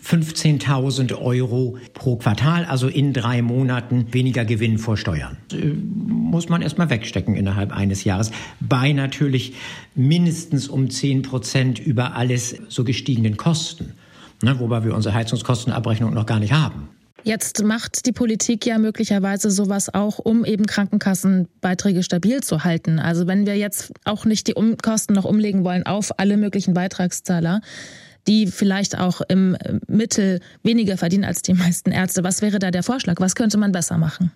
15.000 0.04 1.16
Euro 1.22 1.78
pro 1.94 2.16
Quartal, 2.16 2.66
also 2.66 2.88
in 2.88 3.14
drei 3.14 3.42
Monaten 3.42 4.08
weniger 4.12 4.44
Gewinn 4.44 4.80
vor 4.80 4.98
Steuern. 4.98 5.38
Äh, 5.52 5.68
muss 5.68 6.50
man 6.50 6.62
erstmal 6.62 6.90
wegstecken 6.90 7.36
innerhalb 7.36 7.72
eines 7.72 8.04
Jahres. 8.04 8.32
Bei 8.60 8.92
natürlich 8.92 9.54
mindestens 9.96 10.68
um 10.68 10.90
10 10.90 11.22
Prozent 11.22 11.80
über 11.80 12.16
alles 12.16 12.58
so 12.70 12.84
gestiegenen 12.84 13.38
Kosten. 13.38 13.94
Ne, 14.44 14.60
wobei 14.60 14.84
wir 14.84 14.94
unsere 14.94 15.16
Heizungskostenabrechnung 15.16 16.14
noch 16.14 16.26
gar 16.26 16.40
nicht 16.40 16.54
haben. 16.54 16.90
Jetzt 17.24 17.64
macht 17.64 18.06
die 18.06 18.12
Politik 18.14 18.66
ja 18.66 18.78
möglicherweise 18.78 19.52
sowas 19.52 19.94
auch, 19.94 20.20
um 20.20 20.46
eben 20.46 20.66
Krankenkassenbeiträge 20.66 22.04
stabil 22.04 22.42
zu 22.42 22.64
halten. 22.64 23.00
Also 23.00 23.28
wenn 23.28 23.46
wir 23.46 23.58
jetzt 23.58 23.92
auch 24.06 24.26
nicht 24.26 24.48
die 24.48 24.54
Kosten 24.82 25.14
noch 25.14 25.26
umlegen 25.26 25.64
wollen 25.64 25.86
auf 25.86 26.20
alle 26.20 26.38
möglichen 26.38 26.74
Beitragszahler, 26.74 27.62
die 28.28 28.48
vielleicht 28.48 28.98
auch 28.98 29.22
im 29.22 29.58
Mittel 29.88 30.42
weniger 30.64 30.98
verdienen 30.98 31.24
als 31.24 31.42
die 31.42 31.54
meisten 31.54 31.92
Ärzte. 31.92 32.24
Was 32.24 32.42
wäre 32.42 32.60
da 32.60 32.72
der 32.72 32.84
Vorschlag? 32.84 33.16
Was 33.20 33.36
könnte 33.36 33.58
man 33.58 33.72
besser 33.72 33.98
machen? 33.98 34.32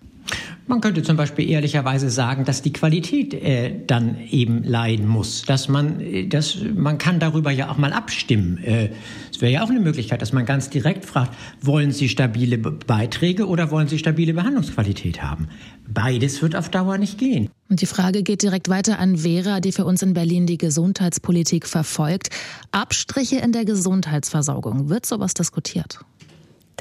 Man 0.66 0.80
könnte 0.80 1.02
zum 1.02 1.16
Beispiel 1.16 1.50
ehrlicherweise 1.50 2.08
sagen, 2.08 2.44
dass 2.44 2.62
die 2.62 2.72
Qualität 2.72 3.34
äh, 3.34 3.74
dann 3.86 4.16
eben 4.30 4.62
leiden 4.62 5.06
muss. 5.06 5.42
Dass 5.42 5.68
man, 5.68 6.00
äh, 6.00 6.28
dass 6.28 6.58
man 6.74 6.98
kann 6.98 7.18
darüber 7.18 7.50
ja 7.50 7.70
auch 7.70 7.78
mal 7.78 7.92
abstimmen. 7.92 8.58
Äh, 8.58 8.90
es 9.30 9.40
wäre 9.40 9.52
ja 9.52 9.64
auch 9.64 9.70
eine 9.70 9.80
Möglichkeit, 9.80 10.22
dass 10.22 10.32
man 10.32 10.46
ganz 10.46 10.70
direkt 10.70 11.04
fragt, 11.04 11.34
wollen 11.60 11.90
Sie 11.90 12.08
stabile 12.08 12.58
Beiträge 12.58 13.46
oder 13.48 13.70
wollen 13.70 13.88
Sie 13.88 13.98
stabile 13.98 14.34
Behandlungsqualität 14.34 15.22
haben? 15.22 15.48
Beides 15.88 16.40
wird 16.42 16.54
auf 16.54 16.68
Dauer 16.68 16.96
nicht 16.96 17.18
gehen. 17.18 17.50
Und 17.68 17.80
die 17.80 17.86
Frage 17.86 18.22
geht 18.22 18.42
direkt 18.42 18.68
weiter 18.68 18.98
an 18.98 19.18
Vera, 19.18 19.60
die 19.60 19.72
für 19.72 19.84
uns 19.84 20.02
in 20.02 20.14
Berlin 20.14 20.46
die 20.46 20.58
Gesundheitspolitik 20.58 21.66
verfolgt. 21.66 22.30
Abstriche 22.70 23.36
in 23.36 23.52
der 23.52 23.64
Gesundheitsversorgung. 23.64 24.88
Wird 24.88 25.06
sowas 25.06 25.34
diskutiert? 25.34 25.98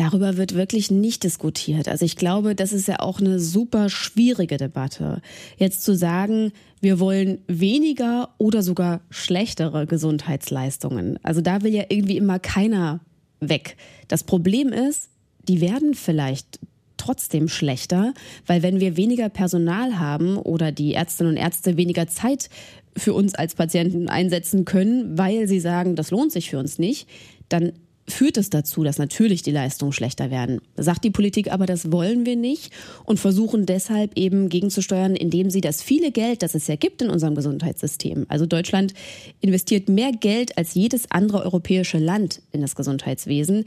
Darüber 0.02 0.36
wird 0.36 0.56
wirklich 0.56 0.90
nicht 0.90 1.24
diskutiert. 1.24 1.88
Also 1.88 2.06
ich 2.06 2.16
glaube, 2.16 2.56
das 2.56 2.74
ist 2.74 2.88
ja 2.88 3.02
auch 3.02 3.20
eine 3.20 3.40
super 3.40 3.88
schwierige 3.88 4.58
Debatte. 4.58 5.22
Jetzt 5.58 5.84
zu 5.84 5.96
sagen, 5.96 6.54
wir 6.80 7.00
wollen 7.00 7.38
weniger 7.46 8.30
oder 8.40 8.64
sogar 8.64 9.02
schlechtere 9.12 9.86
Gesundheitsleistungen. 9.86 11.20
Also 11.22 11.42
da 11.42 11.62
will 11.62 11.72
ja 11.72 11.84
irgendwie 11.90 12.18
immer 12.18 12.40
keiner 12.40 13.02
weg. 13.42 13.78
Das 14.08 14.24
Problem 14.24 14.70
ist, 14.70 15.10
die 15.48 15.62
werden 15.62 15.94
vielleicht 15.94 16.60
trotzdem 16.98 17.48
schlechter, 17.48 18.16
weil 18.48 18.64
wenn 18.64 18.80
wir 18.80 18.98
weniger 18.98 19.30
Personal 19.30 20.00
haben 20.00 20.38
oder 20.38 20.72
die 20.72 20.96
Ärztinnen 20.96 21.34
und 21.34 21.38
Ärzte 21.38 21.78
weniger 21.78 22.08
Zeit 22.08 22.50
für 22.98 23.14
uns 23.14 23.36
als 23.36 23.54
Patienten 23.54 24.10
einsetzen 24.10 24.66
können, 24.66 25.16
weil 25.16 25.48
sie 25.48 25.60
sagen, 25.60 25.96
das 25.96 26.10
lohnt 26.10 26.32
sich 26.32 26.50
für 26.50 26.58
uns 26.58 26.80
nicht, 26.80 27.08
dann 27.50 27.74
führt 28.12 28.38
es 28.38 28.50
dazu, 28.50 28.84
dass 28.84 28.98
natürlich 28.98 29.42
die 29.42 29.52
Leistungen 29.52 29.94
schlechter 29.94 30.32
werden. 30.32 30.62
Sagt 30.76 31.04
die 31.04 31.12
Politik 31.12 31.52
aber, 31.52 31.66
das 31.66 31.92
wollen 31.92 32.26
wir 32.26 32.36
nicht 32.36 32.72
und 33.06 33.20
versuchen 33.20 33.66
deshalb 33.66 34.18
eben 34.18 34.50
gegenzusteuern, 34.50 35.16
indem 35.16 35.50
sie 35.50 35.62
das 35.62 35.82
viele 35.82 36.12
Geld, 36.12 36.44
das 36.44 36.56
es 36.56 36.68
ja 36.68 36.76
gibt 36.76 37.02
in 37.02 37.10
unserem 37.10 37.36
Gesundheitssystem, 37.36 38.26
also 38.30 38.46
Deutschland 38.46 38.94
investiert 39.40 39.90
mehr 39.90 40.12
Geld 40.12 40.58
als 40.58 40.74
jedes 40.74 41.10
andere 41.10 41.44
europäische 41.44 41.98
Land 41.98 42.42
in 42.52 42.62
das 42.62 42.76
Gesundheitswesen, 42.76 43.66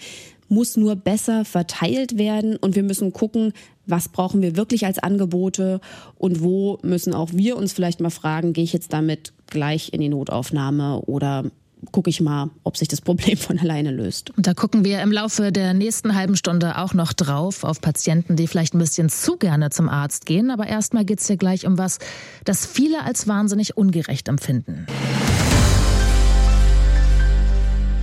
muss 0.48 0.76
nur 0.76 0.96
besser 0.96 1.44
verteilt 1.44 2.18
werden 2.18 2.56
und 2.56 2.76
wir 2.76 2.82
müssen 2.82 3.12
gucken, 3.12 3.52
was 3.86 4.08
brauchen 4.08 4.42
wir 4.42 4.56
wirklich 4.56 4.86
als 4.86 4.98
Angebote 4.98 5.80
und 6.16 6.42
wo 6.42 6.78
müssen 6.82 7.12
auch 7.12 7.30
wir 7.32 7.56
uns 7.56 7.72
vielleicht 7.72 8.00
mal 8.00 8.10
fragen, 8.10 8.52
gehe 8.52 8.64
ich 8.64 8.72
jetzt 8.72 8.92
damit 8.92 9.32
gleich 9.46 9.92
in 9.92 10.00
die 10.00 10.08
Notaufnahme 10.08 11.00
oder 11.02 11.50
gucke 11.92 12.10
ich 12.10 12.20
mal, 12.20 12.50
ob 12.62 12.76
sich 12.76 12.88
das 12.88 13.00
Problem 13.00 13.36
von 13.36 13.58
alleine 13.58 13.90
löst. 13.90 14.30
Und 14.36 14.46
da 14.46 14.54
gucken 14.54 14.84
wir 14.84 15.02
im 15.02 15.12
Laufe 15.12 15.52
der 15.52 15.74
nächsten 15.74 16.14
halben 16.14 16.36
Stunde 16.36 16.78
auch 16.78 16.94
noch 16.94 17.12
drauf 17.12 17.64
auf 17.64 17.80
Patienten, 17.80 18.36
die 18.36 18.46
vielleicht 18.46 18.74
ein 18.74 18.78
bisschen 18.78 19.08
zu 19.08 19.36
gerne 19.36 19.70
zum 19.70 19.88
Arzt 19.88 20.26
gehen. 20.26 20.50
Aber 20.50 20.66
erstmal 20.66 21.04
geht 21.04 21.20
es 21.20 21.26
hier 21.26 21.36
gleich 21.36 21.66
um 21.66 21.78
was, 21.78 21.98
das 22.44 22.66
viele 22.66 23.02
als 23.02 23.28
wahnsinnig 23.28 23.76
ungerecht 23.76 24.28
empfinden. 24.28 24.86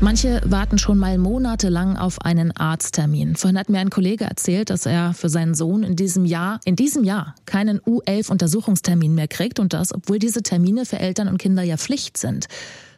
Manche 0.04 0.42
warten 0.46 0.80
schon 0.80 0.98
mal 0.98 1.20
monatelang 1.20 1.96
auf 1.96 2.22
einen 2.22 2.52
Arzttermin. 2.58 3.36
Vorhin 3.36 3.60
hat 3.60 3.70
mir 3.70 3.78
ein 3.78 3.92
Kollege 3.92 4.26
erzählt, 4.26 4.72
dass 4.72 4.88
er 4.88 5.14
für 5.14 5.30
seinen 5.30 5.54
Sohn 5.54 5.84
in 5.84 5.96
diesem 5.96 6.26
Jahr, 6.26 6.60
in 6.66 6.76
diesem 6.76 7.04
Jahr 7.04 7.36
keinen 7.46 7.80
U11-Untersuchungstermin 7.82 9.14
mehr 9.14 9.28
kriegt 9.28 9.60
und 9.60 9.74
das, 9.74 9.94
obwohl 9.94 10.18
diese 10.18 10.42
Termine 10.42 10.88
für 10.88 10.98
Eltern 10.98 11.28
und 11.28 11.38
Kinder 11.38 11.62
ja 11.62 11.78
Pflicht 11.78 12.18
sind. 12.18 12.48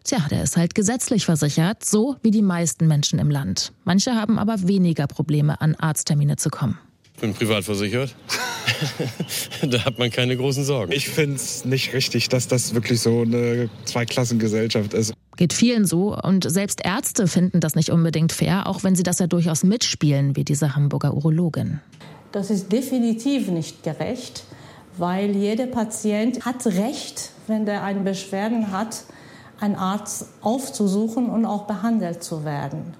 Tja, 0.03 0.19
der 0.29 0.43
ist 0.43 0.57
halt 0.57 0.75
gesetzlich 0.75 1.23
versichert, 1.25 1.85
so 1.85 2.17
wie 2.21 2.31
die 2.31 2.41
meisten 2.41 2.87
Menschen 2.87 3.19
im 3.19 3.29
Land. 3.29 3.71
Manche 3.85 4.15
haben 4.15 4.37
aber 4.37 4.67
weniger 4.67 5.07
Probleme, 5.07 5.61
an 5.61 5.75
Arzttermine 5.75 6.35
zu 6.35 6.49
kommen. 6.49 6.77
Ich 7.15 7.21
bin 7.21 7.33
privat 7.33 7.63
versichert. 7.63 8.13
da 9.61 9.85
hat 9.85 9.99
man 9.99 10.11
keine 10.11 10.35
großen 10.35 10.65
Sorgen. 10.65 10.91
Ich 10.91 11.07
finde 11.07 11.35
es 11.35 11.63
nicht 11.63 11.93
richtig, 11.93 12.27
dass 12.27 12.49
das 12.49 12.73
wirklich 12.73 12.99
so 12.99 13.21
eine 13.21 13.69
Zweiklassengesellschaft 13.85 14.93
ist. 14.93 15.13
Geht 15.37 15.53
vielen 15.53 15.85
so 15.85 16.17
und 16.17 16.51
selbst 16.51 16.81
Ärzte 16.83 17.27
finden 17.27 17.61
das 17.61 17.75
nicht 17.75 17.89
unbedingt 17.89 18.33
fair, 18.33 18.67
auch 18.67 18.83
wenn 18.83 18.95
sie 18.95 19.03
das 19.03 19.19
ja 19.19 19.27
durchaus 19.27 19.63
mitspielen, 19.63 20.35
wie 20.35 20.43
diese 20.43 20.75
Hamburger 20.75 21.13
Urologin. 21.13 21.79
Das 22.33 22.49
ist 22.49 22.73
definitiv 22.73 23.47
nicht 23.47 23.83
gerecht, 23.83 24.43
weil 24.97 25.33
jeder 25.33 25.67
Patient 25.67 26.43
hat 26.45 26.65
Recht, 26.65 27.29
wenn 27.47 27.65
der 27.65 27.83
eine 27.83 28.01
Beschwerden 28.01 28.71
hat, 28.71 29.05
einen 29.63 29.75
Arzt 29.75 30.25
aufzusuchen 30.41 31.29
und 31.29 31.45
auch 31.45 31.63
behandelt 31.63 32.21
zu 32.21 32.43
werden. 32.43 32.93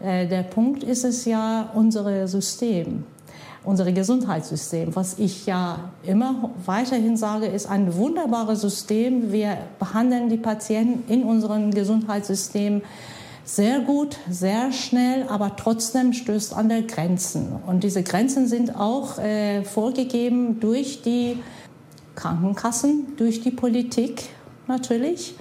Äh, 0.00 0.26
der 0.26 0.42
Punkt 0.42 0.82
ist 0.82 1.04
es 1.04 1.26
ja, 1.26 1.70
unser 1.74 2.26
System, 2.26 3.04
unser 3.64 3.92
Gesundheitssystem, 3.92 4.96
was 4.96 5.18
ich 5.18 5.44
ja 5.44 5.90
immer 6.02 6.50
weiterhin 6.64 7.18
sage, 7.18 7.46
ist 7.46 7.66
ein 7.66 7.94
wunderbares 7.94 8.62
System. 8.62 9.30
Wir 9.30 9.58
behandeln 9.78 10.30
die 10.30 10.38
Patienten 10.38 11.12
in 11.12 11.22
unserem 11.22 11.70
Gesundheitssystem 11.70 12.80
sehr 13.44 13.80
gut, 13.80 14.16
sehr 14.30 14.72
schnell, 14.72 15.26
aber 15.28 15.56
trotzdem 15.56 16.14
stößt 16.14 16.56
an 16.56 16.70
der 16.70 16.82
Grenzen. 16.82 17.48
Und 17.66 17.84
diese 17.84 18.02
Grenzen 18.02 18.46
sind 18.46 18.74
auch 18.74 19.18
äh, 19.18 19.64
vorgegeben 19.64 20.60
durch 20.60 21.02
die 21.02 21.36
Krankenkassen, 22.14 23.16
durch 23.18 23.42
die 23.42 23.50
Politik 23.50 24.30
natürlich. 24.66 25.34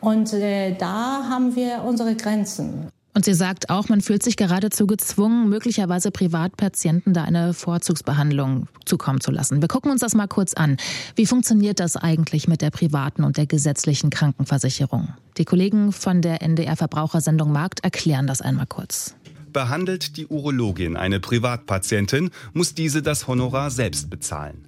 Und 0.00 0.32
äh, 0.32 0.74
da 0.76 1.24
haben 1.28 1.56
wir 1.56 1.82
unsere 1.84 2.14
Grenzen. 2.14 2.88
Und 3.18 3.24
sie 3.24 3.34
sagt 3.34 3.68
auch, 3.68 3.88
man 3.88 4.00
fühlt 4.00 4.22
sich 4.22 4.36
geradezu 4.36 4.86
gezwungen, 4.86 5.48
möglicherweise 5.48 6.12
Privatpatienten 6.12 7.14
da 7.14 7.24
eine 7.24 7.52
Vorzugsbehandlung 7.52 8.68
zukommen 8.84 9.20
zu 9.20 9.32
lassen. 9.32 9.60
Wir 9.60 9.66
gucken 9.66 9.90
uns 9.90 10.02
das 10.02 10.14
mal 10.14 10.28
kurz 10.28 10.54
an. 10.54 10.76
Wie 11.16 11.26
funktioniert 11.26 11.80
das 11.80 11.96
eigentlich 11.96 12.46
mit 12.46 12.62
der 12.62 12.70
privaten 12.70 13.24
und 13.24 13.36
der 13.36 13.46
gesetzlichen 13.46 14.10
Krankenversicherung? 14.10 15.14
Die 15.36 15.44
Kollegen 15.44 15.90
von 15.90 16.22
der 16.22 16.42
NDR 16.42 16.76
Verbrauchersendung 16.76 17.50
Markt 17.50 17.82
erklären 17.82 18.28
das 18.28 18.40
einmal 18.40 18.66
kurz. 18.66 19.16
Behandelt 19.52 20.16
die 20.16 20.28
Urologin 20.28 20.96
eine 20.96 21.18
Privatpatientin, 21.18 22.30
muss 22.52 22.74
diese 22.74 23.02
das 23.02 23.26
Honorar 23.26 23.72
selbst 23.72 24.10
bezahlen. 24.10 24.67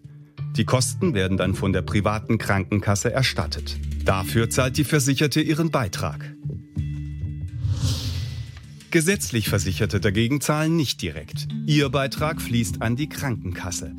Die 0.57 0.65
Kosten 0.65 1.15
werden 1.15 1.37
dann 1.37 1.55
von 1.55 1.73
der 1.73 1.83
privaten 1.83 2.39
Krankenkasse 2.39 3.13
erstattet. 3.13 3.79
Dafür 4.05 4.51
zahlt 4.51 4.77
die 4.77 4.85
Versicherte 4.85 5.41
ihren 5.41 5.71
Beitrag. 5.71 6.35
Gesetzlich 8.91 9.49
Versicherte 9.49 10.01
dagegen 10.01 10.41
zahlen 10.41 10.75
nicht 10.75 11.01
direkt. 11.01 11.47
Ihr 11.67 11.89
Beitrag 11.91 12.43
fließt 12.43 12.83
an 12.83 12.97
die 12.97 13.09
Krankenkasse. 13.09 13.93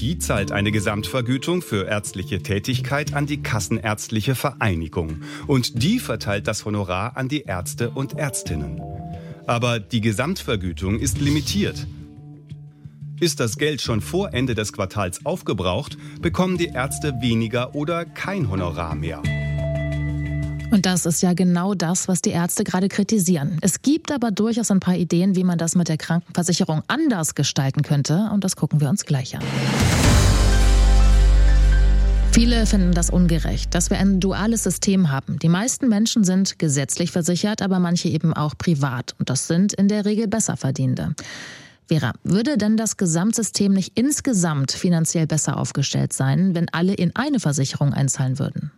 Die 0.00 0.18
zahlt 0.18 0.50
eine 0.50 0.72
Gesamtvergütung 0.72 1.60
für 1.60 1.84
ärztliche 1.84 2.42
Tätigkeit 2.42 3.12
an 3.12 3.26
die 3.26 3.42
Kassenärztliche 3.42 4.34
Vereinigung. 4.34 5.20
Und 5.46 5.82
die 5.82 5.98
verteilt 5.98 6.46
das 6.48 6.64
Honorar 6.64 7.18
an 7.18 7.28
die 7.28 7.42
Ärzte 7.42 7.90
und 7.90 8.14
Ärztinnen. 8.14 8.80
Aber 9.46 9.78
die 9.78 10.00
Gesamtvergütung 10.00 10.98
ist 10.98 11.20
limitiert. 11.20 11.86
Ist 13.20 13.38
das 13.38 13.58
Geld 13.58 13.82
schon 13.82 14.00
vor 14.00 14.32
Ende 14.32 14.54
des 14.54 14.72
Quartals 14.72 15.26
aufgebraucht, 15.26 15.98
bekommen 16.22 16.56
die 16.56 16.68
Ärzte 16.68 17.20
weniger 17.20 17.74
oder 17.74 18.06
kein 18.06 18.50
Honorar 18.50 18.94
mehr. 18.94 19.22
Und 20.70 20.86
das 20.86 21.04
ist 21.04 21.20
ja 21.20 21.34
genau 21.34 21.74
das, 21.74 22.08
was 22.08 22.22
die 22.22 22.30
Ärzte 22.30 22.64
gerade 22.64 22.88
kritisieren. 22.88 23.58
Es 23.60 23.82
gibt 23.82 24.10
aber 24.10 24.30
durchaus 24.30 24.70
ein 24.70 24.80
paar 24.80 24.96
Ideen, 24.96 25.36
wie 25.36 25.44
man 25.44 25.58
das 25.58 25.74
mit 25.74 25.88
der 25.88 25.98
Krankenversicherung 25.98 26.82
anders 26.88 27.34
gestalten 27.34 27.82
könnte. 27.82 28.30
Und 28.32 28.42
das 28.42 28.56
gucken 28.56 28.80
wir 28.80 28.88
uns 28.88 29.04
gleich 29.04 29.36
an. 29.36 29.42
Viele 32.32 32.64
finden 32.64 32.92
das 32.92 33.10
ungerecht, 33.10 33.74
dass 33.74 33.90
wir 33.90 33.98
ein 33.98 34.20
duales 34.20 34.62
System 34.62 35.10
haben. 35.10 35.38
Die 35.40 35.50
meisten 35.50 35.90
Menschen 35.90 36.24
sind 36.24 36.58
gesetzlich 36.58 37.10
versichert, 37.10 37.60
aber 37.60 37.80
manche 37.80 38.08
eben 38.08 38.32
auch 38.32 38.56
privat. 38.56 39.14
Und 39.18 39.28
das 39.28 39.46
sind 39.46 39.74
in 39.74 39.88
der 39.88 40.06
Regel 40.06 40.26
Besserverdienende. 40.26 41.14
Vera, 41.90 42.12
würde 42.22 42.56
denn 42.56 42.76
das 42.76 42.96
Gesamtsystem 42.98 43.72
nicht 43.72 43.98
insgesamt 43.98 44.70
finanziell 44.70 45.26
besser 45.26 45.58
aufgestellt 45.58 46.12
sein, 46.12 46.54
wenn 46.54 46.68
alle 46.68 46.94
in 46.94 47.16
eine 47.16 47.40
Versicherung 47.40 47.92
einzahlen 47.92 48.38
würden? 48.38 48.70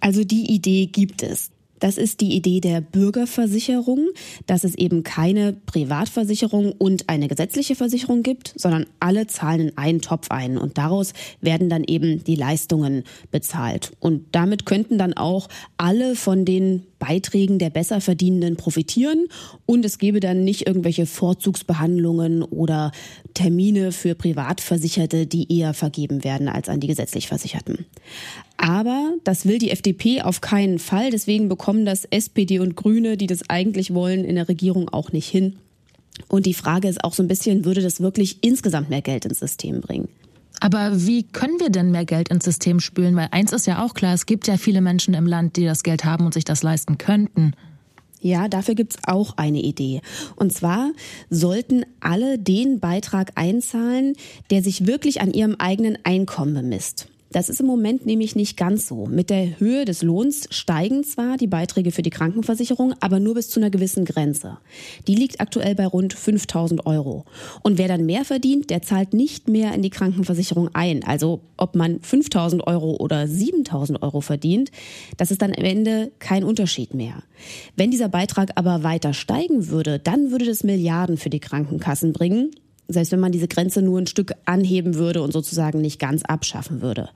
Also 0.00 0.24
die 0.24 0.52
Idee 0.52 0.86
gibt 0.86 1.22
es. 1.22 1.50
Das 1.78 1.98
ist 1.98 2.20
die 2.20 2.34
Idee 2.34 2.60
der 2.60 2.80
Bürgerversicherung, 2.80 4.08
dass 4.46 4.64
es 4.64 4.74
eben 4.74 5.04
keine 5.04 5.52
Privatversicherung 5.52 6.72
und 6.72 7.08
eine 7.08 7.28
gesetzliche 7.28 7.76
Versicherung 7.76 8.24
gibt, 8.24 8.54
sondern 8.56 8.86
alle 8.98 9.28
zahlen 9.28 9.68
in 9.68 9.78
einen 9.78 10.00
Topf 10.00 10.30
ein 10.30 10.58
und 10.58 10.78
daraus 10.78 11.12
werden 11.40 11.68
dann 11.68 11.84
eben 11.84 12.24
die 12.24 12.34
Leistungen 12.34 13.04
bezahlt. 13.30 13.92
Und 14.00 14.24
damit 14.32 14.66
könnten 14.66 14.98
dann 14.98 15.12
auch 15.12 15.48
alle 15.76 16.16
von 16.16 16.44
den 16.44 16.86
Beiträgen 16.98 17.58
der 17.58 17.70
Besserverdienenden 17.70 18.56
profitieren 18.56 19.26
und 19.66 19.84
es 19.84 19.98
gäbe 19.98 20.20
dann 20.20 20.44
nicht 20.44 20.66
irgendwelche 20.66 21.06
Vorzugsbehandlungen 21.06 22.42
oder 22.42 22.92
Termine 23.34 23.92
für 23.92 24.14
Privatversicherte, 24.14 25.26
die 25.26 25.52
eher 25.52 25.74
vergeben 25.74 26.24
werden 26.24 26.48
als 26.48 26.68
an 26.68 26.80
die 26.80 26.86
gesetzlich 26.86 27.28
Versicherten. 27.28 27.86
Aber 28.56 29.14
das 29.24 29.46
will 29.46 29.58
die 29.58 29.70
FDP 29.70 30.22
auf 30.22 30.40
keinen 30.40 30.78
Fall. 30.78 31.10
Deswegen 31.10 31.48
bekommen 31.48 31.84
das 31.84 32.04
SPD 32.04 32.58
und 32.58 32.76
Grüne, 32.76 33.16
die 33.16 33.26
das 33.26 33.48
eigentlich 33.48 33.92
wollen, 33.92 34.24
in 34.24 34.36
der 34.36 34.48
Regierung 34.48 34.88
auch 34.88 35.12
nicht 35.12 35.28
hin. 35.28 35.56
Und 36.28 36.46
die 36.46 36.54
Frage 36.54 36.88
ist 36.88 37.04
auch 37.04 37.12
so 37.12 37.22
ein 37.22 37.28
bisschen, 37.28 37.64
würde 37.64 37.82
das 37.82 38.00
wirklich 38.00 38.38
insgesamt 38.40 38.88
mehr 38.88 39.02
Geld 39.02 39.26
ins 39.26 39.40
System 39.40 39.80
bringen? 39.80 40.08
Aber 40.66 41.06
wie 41.06 41.22
können 41.22 41.60
wir 41.60 41.70
denn 41.70 41.92
mehr 41.92 42.04
Geld 42.04 42.28
ins 42.28 42.44
System 42.44 42.80
spülen? 42.80 43.14
Weil 43.14 43.28
eins 43.30 43.52
ist 43.52 43.68
ja 43.68 43.84
auch 43.84 43.94
klar, 43.94 44.14
es 44.14 44.26
gibt 44.26 44.48
ja 44.48 44.56
viele 44.56 44.80
Menschen 44.80 45.14
im 45.14 45.24
Land, 45.24 45.54
die 45.54 45.64
das 45.64 45.84
Geld 45.84 46.04
haben 46.04 46.26
und 46.26 46.34
sich 46.34 46.42
das 46.44 46.64
leisten 46.64 46.98
könnten. 46.98 47.52
Ja, 48.20 48.48
dafür 48.48 48.74
gibt's 48.74 48.96
auch 49.06 49.36
eine 49.36 49.60
Idee. 49.60 50.00
Und 50.34 50.52
zwar 50.52 50.90
sollten 51.30 51.84
alle 52.00 52.40
den 52.40 52.80
Beitrag 52.80 53.30
einzahlen, 53.36 54.14
der 54.50 54.64
sich 54.64 54.88
wirklich 54.88 55.20
an 55.20 55.32
ihrem 55.32 55.54
eigenen 55.60 55.98
Einkommen 56.02 56.54
bemisst. 56.54 57.06
Das 57.36 57.50
ist 57.50 57.60
im 57.60 57.66
Moment 57.66 58.06
nämlich 58.06 58.34
nicht 58.34 58.56
ganz 58.56 58.88
so. 58.88 59.04
Mit 59.04 59.28
der 59.28 59.60
Höhe 59.60 59.84
des 59.84 60.02
Lohns 60.02 60.48
steigen 60.50 61.04
zwar 61.04 61.36
die 61.36 61.46
Beiträge 61.46 61.92
für 61.92 62.00
die 62.00 62.08
Krankenversicherung, 62.08 62.94
aber 63.00 63.20
nur 63.20 63.34
bis 63.34 63.50
zu 63.50 63.60
einer 63.60 63.68
gewissen 63.68 64.06
Grenze. 64.06 64.56
Die 65.06 65.14
liegt 65.14 65.38
aktuell 65.38 65.74
bei 65.74 65.84
rund 65.84 66.14
5000 66.14 66.86
Euro. 66.86 67.26
Und 67.62 67.76
wer 67.76 67.88
dann 67.88 68.06
mehr 68.06 68.24
verdient, 68.24 68.70
der 68.70 68.80
zahlt 68.80 69.12
nicht 69.12 69.48
mehr 69.48 69.74
in 69.74 69.82
die 69.82 69.90
Krankenversicherung 69.90 70.70
ein. 70.72 71.04
Also 71.04 71.42
ob 71.58 71.76
man 71.76 72.00
5000 72.00 72.66
Euro 72.66 72.96
oder 72.96 73.28
7000 73.28 74.00
Euro 74.00 74.22
verdient, 74.22 74.70
das 75.18 75.30
ist 75.30 75.42
dann 75.42 75.52
am 75.52 75.62
Ende 75.62 76.12
kein 76.18 76.42
Unterschied 76.42 76.94
mehr. 76.94 77.22
Wenn 77.76 77.90
dieser 77.90 78.08
Beitrag 78.08 78.52
aber 78.54 78.82
weiter 78.82 79.12
steigen 79.12 79.68
würde, 79.68 79.98
dann 79.98 80.30
würde 80.30 80.46
das 80.46 80.64
Milliarden 80.64 81.18
für 81.18 81.28
die 81.28 81.40
Krankenkassen 81.40 82.14
bringen 82.14 82.52
selbst 82.88 83.12
wenn 83.12 83.20
man 83.20 83.32
diese 83.32 83.48
Grenze 83.48 83.82
nur 83.82 83.98
ein 84.00 84.06
Stück 84.06 84.32
anheben 84.44 84.94
würde 84.94 85.22
und 85.22 85.32
sozusagen 85.32 85.80
nicht 85.80 85.98
ganz 85.98 86.22
abschaffen 86.22 86.82
würde. 86.82 87.08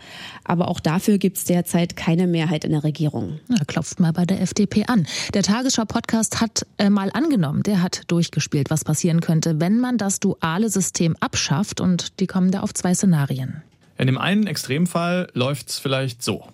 Aber 0.45 0.69
auch 0.69 0.81
dafür 0.81 1.19
gibt 1.19 1.37
es 1.39 1.45
derzeit 1.45 1.97
keine 1.97 2.27
Mehrheit 2.27 2.65
in 2.65 2.73
der 2.73 2.85
Regierung. 2.85 3.41
Ja, 3.49 3.65
klopft 3.67 4.01
mal 4.01 4.13
bei 4.13 4.25
der 4.25 4.41
FDP 4.41 4.85
an. 4.87 5.07
Der 5.35 5.43
Tagesschau-Podcast 5.43 6.41
hat 6.41 6.67
äh, 6.79 6.91
mal 6.91 7.11
angenommen, 7.13 7.63
der 7.63 7.83
hat 7.83 8.03
durchgespielt, 8.09 8.71
was 8.71 8.85
passieren 8.85 9.21
könnte, 9.21 9.61
wenn 9.61 9.79
man 9.79 9.99
das 9.99 10.21
duale 10.21 10.71
System 10.71 11.17
abschafft. 11.21 11.81
Und 11.81 12.21
die 12.21 12.27
kommen 12.27 12.51
da 12.51 12.61
auf 12.61 12.75
zwei 12.75 12.95
Szenarien. 12.95 13.63
In 13.99 14.07
dem 14.07 14.19
einen 14.19 14.47
Extremfall 14.47 15.29
läuft 15.35 15.69
es 15.69 15.79
vielleicht 15.79 16.23
so. 16.23 16.45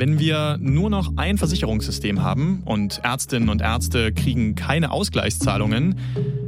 Wenn 0.00 0.18
wir 0.18 0.56
nur 0.58 0.88
noch 0.88 1.18
ein 1.18 1.36
Versicherungssystem 1.36 2.22
haben 2.22 2.62
und 2.64 3.02
Ärztinnen 3.04 3.50
und 3.50 3.60
Ärzte 3.60 4.14
kriegen 4.14 4.54
keine 4.54 4.92
Ausgleichszahlungen, 4.92 5.94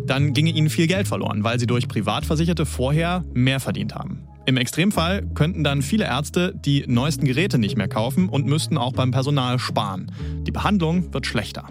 dann 0.07 0.33
ginge 0.33 0.53
ihnen 0.53 0.71
viel 0.71 0.87
Geld 0.87 1.07
verloren, 1.07 1.45
weil 1.45 1.61
sie 1.61 1.67
durch 1.67 1.87
Privatversicherte 1.87 2.65
vorher 2.65 3.27
mehr 3.35 3.61
verdient 3.61 3.95
haben. 3.95 4.23
Im 4.47 4.57
Extremfall 4.57 5.27
könnten 5.35 5.65
dann 5.65 5.83
viele 5.83 6.05
Ärzte 6.05 6.55
die 6.65 6.87
neuesten 6.87 7.27
Geräte 7.27 7.59
nicht 7.59 7.77
mehr 7.77 7.88
kaufen 7.88 8.31
und 8.31 8.47
müssten 8.47 8.79
auch 8.79 8.95
beim 8.95 9.11
Personal 9.11 9.59
sparen. 9.59 10.11
Die 10.47 10.51
Behandlung 10.51 11.12
wird 11.12 11.27
schlechter. 11.27 11.69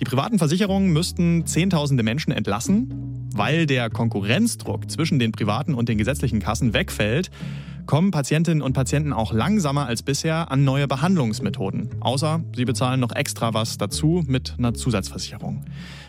Die 0.00 0.04
privaten 0.04 0.38
Versicherungen 0.38 0.92
müssten 0.92 1.46
Zehntausende 1.46 2.02
Menschen 2.02 2.32
entlassen, 2.32 3.30
weil 3.34 3.64
der 3.64 3.88
Konkurrenzdruck 3.88 4.90
zwischen 4.90 5.18
den 5.18 5.32
privaten 5.32 5.72
und 5.72 5.88
den 5.88 5.96
gesetzlichen 5.96 6.40
Kassen 6.40 6.74
wegfällt 6.74 7.30
kommen 7.86 8.10
Patientinnen 8.10 8.62
und 8.62 8.72
Patienten 8.72 9.12
auch 9.12 9.32
langsamer 9.32 9.86
als 9.86 10.02
bisher 10.02 10.50
an 10.50 10.64
neue 10.64 10.88
Behandlungsmethoden. 10.88 11.90
Außer 12.00 12.42
sie 12.54 12.64
bezahlen 12.64 13.00
noch 13.00 13.12
extra 13.12 13.54
was 13.54 13.78
dazu 13.78 14.22
mit 14.26 14.54
einer 14.58 14.74
Zusatzversicherung. 14.74 15.64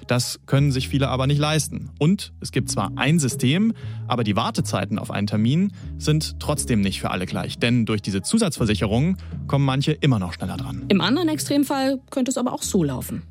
Das 0.08 0.40
können 0.46 0.72
sich 0.72 0.88
viele 0.88 1.10
aber 1.10 1.28
nicht 1.28 1.40
leisten. 1.40 1.90
Und 2.00 2.34
es 2.40 2.52
gibt 2.52 2.70
zwar 2.70 2.92
ein 2.96 3.20
System, 3.20 3.74
aber 4.08 4.24
die 4.24 4.36
Wartezeiten 4.36 5.00
auf 5.00 5.12
einen 5.12 5.28
Termin 5.28 5.74
sind 5.98 6.40
trotzdem 6.40 6.82
nicht 6.82 7.02
für 7.02 7.12
alle 7.12 7.26
gleich. 7.26 7.58
Denn 7.58 7.86
durch 7.86 8.02
diese 8.02 8.22
Zusatzversicherung 8.22 9.18
kommen 9.48 9.66
manche 9.66 9.92
immer 9.92 10.20
noch 10.20 10.34
schneller 10.34 10.58
dran. 10.58 10.86
Im 10.90 11.02
anderen 11.02 11.30
Extremfall 11.30 12.00
könnte 12.12 12.30
es 12.30 12.38
aber 12.38 12.54
auch 12.54 12.62
so 12.62 12.84
laufen. 12.84 13.24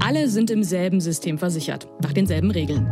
Alle 0.00 0.28
sind 0.28 0.50
im 0.50 0.64
selben 0.64 1.00
System 1.00 1.38
versichert, 1.38 1.86
nach 2.02 2.12
denselben 2.12 2.50
Regeln. 2.50 2.90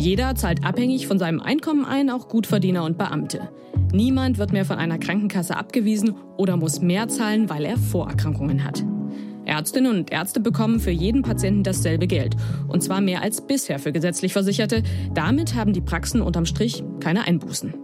Jeder 0.00 0.34
zahlt 0.34 0.64
abhängig 0.64 1.06
von 1.06 1.18
seinem 1.18 1.40
Einkommen 1.40 1.84
ein, 1.84 2.08
auch 2.08 2.28
Gutverdiener 2.28 2.84
und 2.84 2.96
Beamte. 2.96 3.50
Niemand 3.92 4.38
wird 4.38 4.50
mehr 4.50 4.64
von 4.64 4.78
einer 4.78 4.96
Krankenkasse 4.96 5.54
abgewiesen 5.54 6.14
oder 6.38 6.56
muss 6.56 6.80
mehr 6.80 7.08
zahlen, 7.08 7.50
weil 7.50 7.66
er 7.66 7.76
Vorerkrankungen 7.76 8.64
hat. 8.64 8.82
Ärztinnen 9.44 9.94
und 9.94 10.10
Ärzte 10.10 10.40
bekommen 10.40 10.80
für 10.80 10.90
jeden 10.90 11.20
Patienten 11.20 11.64
dasselbe 11.64 12.06
Geld. 12.06 12.34
Und 12.66 12.82
zwar 12.82 13.02
mehr 13.02 13.20
als 13.20 13.46
bisher 13.46 13.78
für 13.78 13.92
gesetzlich 13.92 14.32
Versicherte. 14.32 14.84
Damit 15.12 15.54
haben 15.54 15.74
die 15.74 15.82
Praxen 15.82 16.22
unterm 16.22 16.46
Strich 16.46 16.82
keine 17.00 17.26
Einbußen. 17.26 17.74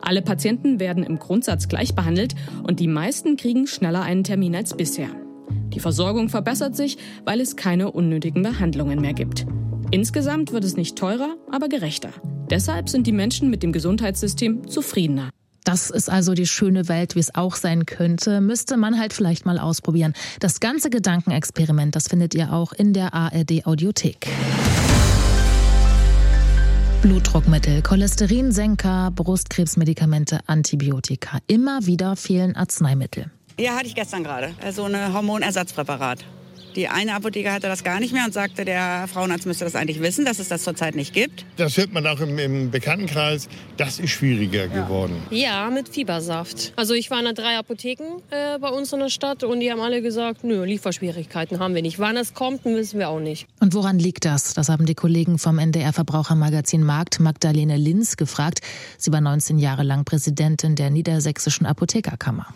Alle 0.00 0.22
Patienten 0.22 0.78
werden 0.78 1.02
im 1.02 1.18
Grundsatz 1.18 1.66
gleich 1.66 1.96
behandelt 1.96 2.36
und 2.62 2.78
die 2.78 2.86
meisten 2.86 3.36
kriegen 3.36 3.66
schneller 3.66 4.02
einen 4.02 4.22
Termin 4.22 4.54
als 4.54 4.76
bisher. 4.76 5.08
Die 5.72 5.80
Versorgung 5.80 6.28
verbessert 6.28 6.76
sich, 6.76 6.98
weil 7.24 7.40
es 7.40 7.56
keine 7.56 7.90
unnötigen 7.90 8.44
Behandlungen 8.44 9.00
mehr 9.00 9.14
gibt. 9.14 9.44
Insgesamt 9.94 10.50
wird 10.50 10.64
es 10.64 10.76
nicht 10.76 10.96
teurer, 10.96 11.36
aber 11.52 11.68
gerechter. 11.68 12.10
Deshalb 12.50 12.88
sind 12.88 13.06
die 13.06 13.12
Menschen 13.12 13.48
mit 13.48 13.62
dem 13.62 13.70
Gesundheitssystem 13.70 14.66
zufriedener. 14.66 15.30
Das 15.62 15.88
ist 15.88 16.10
also 16.10 16.34
die 16.34 16.48
schöne 16.48 16.88
Welt, 16.88 17.14
wie 17.14 17.20
es 17.20 17.36
auch 17.36 17.54
sein 17.54 17.86
könnte. 17.86 18.40
Müsste 18.40 18.76
man 18.76 18.98
halt 18.98 19.12
vielleicht 19.12 19.46
mal 19.46 19.56
ausprobieren. 19.56 20.12
Das 20.40 20.58
ganze 20.58 20.90
Gedankenexperiment, 20.90 21.94
das 21.94 22.08
findet 22.08 22.34
ihr 22.34 22.52
auch 22.52 22.72
in 22.72 22.92
der 22.92 23.14
ARD 23.14 23.66
Audiothek. 23.66 24.26
Blutdruckmittel, 27.02 27.80
Cholesterinsenker, 27.80 29.12
Brustkrebsmedikamente, 29.14 30.40
Antibiotika. 30.48 31.38
Immer 31.46 31.86
wieder 31.86 32.16
fehlen 32.16 32.56
Arzneimittel. 32.56 33.30
Ja, 33.60 33.76
hatte 33.76 33.86
ich 33.86 33.94
gestern 33.94 34.24
gerade. 34.24 34.54
So 34.60 34.82
also 34.82 34.84
ein 34.86 35.14
Hormonersatzpräparat. 35.14 36.24
Die 36.76 36.88
eine 36.88 37.14
Apotheke 37.14 37.52
hatte 37.52 37.68
das 37.68 37.84
gar 37.84 38.00
nicht 38.00 38.12
mehr 38.12 38.24
und 38.24 38.34
sagte, 38.34 38.64
der 38.64 39.06
Frauenarzt 39.06 39.46
müsste 39.46 39.64
das 39.64 39.76
eigentlich 39.76 40.00
wissen, 40.00 40.24
dass 40.24 40.38
es 40.40 40.48
das 40.48 40.64
zurzeit 40.64 40.96
nicht 40.96 41.12
gibt. 41.12 41.44
Das 41.56 41.76
hört 41.76 41.92
man 41.92 42.06
auch 42.06 42.20
im, 42.20 42.38
im 42.38 42.70
Bekanntenkreis. 42.70 43.48
Das 43.76 44.00
ist 44.00 44.10
schwieriger 44.10 44.66
ja. 44.66 44.82
geworden. 44.82 45.22
Ja, 45.30 45.70
mit 45.70 45.88
Fiebersaft. 45.88 46.72
Also 46.76 46.94
ich 46.94 47.10
war 47.10 47.24
in 47.24 47.34
drei 47.34 47.56
Apotheken 47.58 48.22
äh, 48.30 48.58
bei 48.58 48.68
uns 48.68 48.92
in 48.92 49.00
der 49.00 49.08
Stadt 49.08 49.44
und 49.44 49.60
die 49.60 49.70
haben 49.70 49.80
alle 49.80 50.02
gesagt, 50.02 50.42
nö, 50.42 50.64
Lieferschwierigkeiten 50.64 51.60
haben 51.60 51.74
wir 51.74 51.82
nicht. 51.82 51.98
Wann 51.98 52.16
es 52.16 52.34
kommt, 52.34 52.64
wissen 52.64 52.98
wir 52.98 53.08
auch 53.08 53.20
nicht. 53.20 53.46
Und 53.60 53.74
woran 53.74 53.98
liegt 53.98 54.24
das? 54.24 54.54
Das 54.54 54.68
haben 54.68 54.86
die 54.86 54.94
Kollegen 54.94 55.38
vom 55.38 55.58
NDR 55.58 55.92
Verbrauchermagazin 55.92 56.82
Markt 56.82 57.20
Magdalene 57.20 57.76
Linz 57.76 58.16
gefragt. 58.16 58.60
Sie 58.98 59.12
war 59.12 59.20
19 59.20 59.58
Jahre 59.58 59.84
lang 59.84 60.04
Präsidentin 60.04 60.74
der 60.74 60.90
Niedersächsischen 60.90 61.66
Apothekerkammer. 61.66 62.46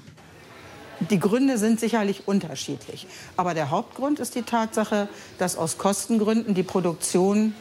Die 1.01 1.21
Gründe 1.21 1.59
sind 1.59 1.79
sicherlich 1.79 2.27
unterschiedlich. 2.27 3.07
Aber 3.37 3.55
der 3.55 3.71
Hauptgrund 3.71 4.19
ist 4.19 4.35
die 4.35 4.43
Tatsache, 4.43 5.09
dass 5.39 5.57
aus 5.57 5.79
Kostengründen 5.79 6.55
die 6.55 6.65
Produktion 6.65 7.55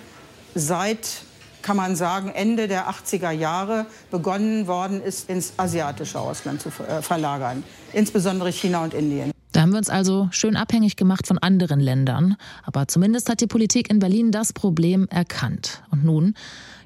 seit, 0.56 1.22
kann 1.62 1.78
man 1.78 1.96
sagen, 1.96 2.30
Ende 2.30 2.68
der 2.68 2.90
80er 2.90 3.32
Jahre 3.32 3.86
begonnen 4.10 4.68
worden 4.68 5.02
ist, 5.02 5.30
ins 5.30 5.54
asiatische 5.58 6.20
Ausland 6.20 6.62
zu 6.62 6.70
äh, 6.70 7.02
verlagern, 7.02 7.64
insbesondere 7.94 8.52
China 8.52 8.84
und 8.84 8.94
Indien. 8.94 9.32
Da 9.52 9.62
haben 9.62 9.72
wir 9.72 9.78
uns 9.78 9.90
also 9.90 10.28
schön 10.32 10.56
abhängig 10.56 10.98
gemacht 10.98 11.26
von 11.26 11.38
anderen 11.38 11.80
Ländern. 11.80 12.36
Aber 12.64 12.88
zumindest 12.88 13.30
hat 13.30 13.42
die 13.42 13.48
Politik 13.48 13.90
in 13.90 14.00
Berlin 14.00 14.32
das 14.32 14.54
Problem 14.54 15.08
erkannt. 15.10 15.82
Und 15.90 16.04
nun, 16.04 16.36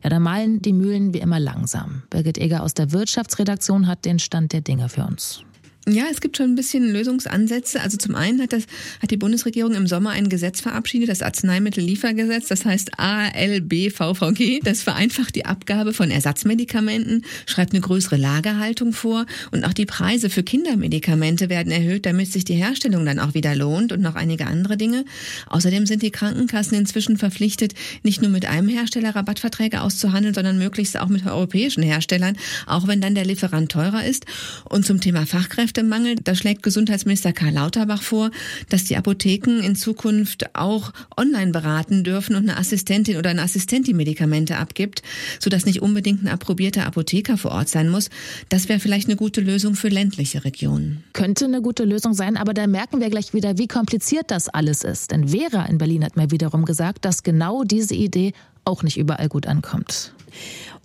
ja, 0.04 0.10
da 0.10 0.20
malen 0.20 0.62
die 0.62 0.74
Mühlen 0.74 1.14
wie 1.14 1.20
immer 1.20 1.40
langsam. 1.40 2.04
Birgit 2.10 2.38
Eger 2.38 2.64
aus 2.64 2.74
der 2.74 2.92
Wirtschaftsredaktion 2.92 3.88
hat 3.88 4.06
den 4.06 4.20
Stand 4.20 4.54
der 4.54 4.62
Dinge 4.62 4.90
für 4.90 5.04
uns. 5.04 5.44
Ja, 5.88 6.04
es 6.12 6.22
gibt 6.22 6.38
schon 6.38 6.52
ein 6.52 6.56
bisschen 6.56 6.94
Lösungsansätze. 6.94 7.82
Also 7.82 7.98
zum 7.98 8.14
einen 8.14 8.40
hat, 8.40 8.54
das, 8.54 8.66
hat 9.02 9.10
die 9.10 9.18
Bundesregierung 9.18 9.74
im 9.74 9.88
Sommer 9.88 10.12
ein 10.12 10.30
Gesetz 10.30 10.62
verabschiedet, 10.62 11.10
das 11.10 11.24
Arzneimittelliefergesetz, 11.24 12.50
das 12.50 12.66
heißt 12.66 13.00
ALBVVG. 13.00 14.60
Das 14.64 14.84
vereinfacht 14.84 15.36
die 15.36 15.46
Abgabe 15.46 15.94
von 15.94 16.12
Ersatzmedikamenten, 16.12 17.26
schreibt 17.48 17.74
eine 17.74 17.82
größere 17.82 18.18
Lagerhaltung 18.18 18.94
vor 18.94 19.26
und 19.50 19.66
auch 19.66 19.74
die 19.74 19.88
Preise 19.88 20.30
für 20.30 20.44
Kindermedikamente 20.44 21.50
werden 21.50 21.72
erhöht, 21.72 22.06
damit 22.06 22.32
sich 22.32 22.46
die 22.46 22.54
Herstellung 22.54 23.04
dann 23.04 23.18
auch 23.18 23.34
wieder 23.34 23.56
lohnt 23.56 23.92
und 23.92 24.02
noch 24.02 24.14
einige 24.14 24.46
andere 24.46 24.78
Dinge. 24.78 25.04
Außerdem 25.48 25.88
sind 25.88 26.04
die 26.04 26.12
Krankenkassen 26.12 26.78
inzwischen 26.78 27.18
verpflichtet, 27.18 27.74
nicht 28.04 28.22
nur 28.22 28.30
mit 28.30 28.46
einem 28.46 28.70
Hersteller 28.70 29.16
Rabattverträge 29.16 29.82
auszuhandeln, 29.82 30.36
sondern 30.36 30.60
möglichst 30.60 31.00
auch 31.00 31.08
mit 31.08 31.26
europäischen 31.26 31.82
Herstellern, 31.82 32.38
auch 32.68 32.88
wenn 32.88 33.02
dann 33.02 33.16
der 33.16 33.26
Lieferant 33.26 33.72
teurer 33.72 34.06
ist. 34.06 34.28
Und 34.70 34.86
zum 34.86 35.02
Thema 35.02 35.26
Fachkräfte 35.26 35.71
Fachkräftemangel. 35.72 36.16
Da 36.16 36.36
schlägt 36.36 36.64
Gesundheitsminister 36.64 37.34
Karl 37.34 37.54
Lauterbach 37.54 38.02
vor, 38.02 38.32
dass 38.70 38.84
die 38.84 38.98
Apotheken 38.98 39.60
in 39.64 39.76
Zukunft 39.76 40.54
auch 40.54 40.92
online 41.18 41.52
beraten 41.52 42.04
dürfen 42.04 42.36
und 42.36 42.50
eine 42.50 42.58
Assistentin 42.58 43.18
oder 43.18 43.30
ein 43.30 43.40
Assistent 43.40 43.88
die 43.88 43.94
Medikamente 43.94 44.58
abgibt, 44.58 45.02
sodass 45.40 45.66
nicht 45.66 45.82
unbedingt 45.82 46.24
ein 46.24 46.28
approbierter 46.28 46.86
Apotheker 46.86 47.38
vor 47.38 47.52
Ort 47.52 47.70
sein 47.70 47.90
muss. 47.90 48.10
Das 48.50 48.70
wäre 48.70 48.80
vielleicht 48.80 49.08
eine 49.08 49.16
gute 49.16 49.42
Lösung 49.42 49.76
für 49.76 49.88
ländliche 49.88 50.44
Regionen. 50.44 51.04
Könnte 51.14 51.46
eine 51.46 51.62
gute 51.62 51.86
Lösung 51.86 52.14
sein, 52.14 52.38
aber 52.38 52.54
da 52.54 52.68
merken 52.68 53.00
wir 53.00 53.10
gleich 53.10 53.34
wieder, 53.34 53.58
wie 53.58 53.68
kompliziert 53.68 54.30
das 54.30 54.50
alles 54.50 54.84
ist. 54.84 55.12
Denn 55.12 55.30
Vera 55.30 55.66
in 55.66 55.78
Berlin 55.78 56.04
hat 56.04 56.18
mir 56.18 56.32
wiederum 56.32 56.66
gesagt, 56.66 57.06
dass 57.06 57.24
genau 57.24 57.64
diese 57.64 57.96
Idee 57.96 58.34
auch 58.66 58.84
nicht 58.84 58.98
überall 58.98 59.30
gut 59.30 59.48
ankommt. 59.48 60.14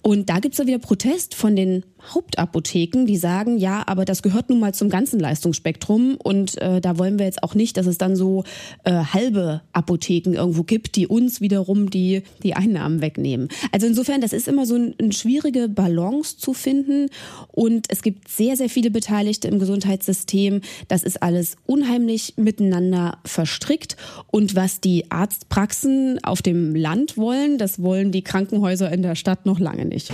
Und 0.02 0.30
da 0.30 0.38
gibt 0.38 0.54
es 0.54 0.58
ja 0.58 0.66
wieder 0.66 0.78
Protest 0.78 1.34
von 1.34 1.56
den 1.56 1.82
Hauptapotheken, 2.14 3.06
die 3.06 3.16
sagen, 3.16 3.58
ja, 3.58 3.82
aber 3.86 4.04
das 4.04 4.22
gehört 4.22 4.50
nun 4.50 4.60
mal 4.60 4.74
zum 4.74 4.88
ganzen 4.88 5.20
Leistungsspektrum 5.20 6.16
und 6.22 6.60
äh, 6.60 6.80
da 6.80 6.98
wollen 6.98 7.18
wir 7.18 7.26
jetzt 7.26 7.42
auch 7.42 7.54
nicht, 7.54 7.76
dass 7.76 7.86
es 7.86 7.98
dann 7.98 8.16
so 8.16 8.44
äh, 8.84 8.92
halbe 8.92 9.62
Apotheken 9.72 10.34
irgendwo 10.34 10.62
gibt, 10.62 10.96
die 10.96 11.06
uns 11.06 11.40
wiederum 11.40 11.90
die, 11.90 12.22
die 12.42 12.54
Einnahmen 12.54 13.00
wegnehmen. 13.00 13.48
Also 13.72 13.86
insofern, 13.86 14.20
das 14.20 14.32
ist 14.32 14.48
immer 14.48 14.66
so 14.66 14.76
ein, 14.76 14.94
eine 15.00 15.12
schwierige 15.12 15.68
Balance 15.68 16.36
zu 16.38 16.54
finden 16.54 17.08
und 17.48 17.86
es 17.88 18.02
gibt 18.02 18.28
sehr, 18.28 18.56
sehr 18.56 18.68
viele 18.68 18.90
Beteiligte 18.90 19.48
im 19.48 19.58
Gesundheitssystem. 19.58 20.60
Das 20.88 21.02
ist 21.02 21.22
alles 21.22 21.56
unheimlich 21.66 22.34
miteinander 22.36 23.18
verstrickt 23.24 23.96
und 24.28 24.54
was 24.54 24.80
die 24.80 25.10
Arztpraxen 25.10 26.22
auf 26.22 26.42
dem 26.42 26.74
Land 26.74 27.16
wollen, 27.16 27.58
das 27.58 27.82
wollen 27.82 28.12
die 28.12 28.22
Krankenhäuser 28.22 28.90
in 28.92 29.02
der 29.02 29.14
Stadt 29.14 29.46
noch 29.46 29.58
lange 29.58 29.84
nicht. 29.84 30.12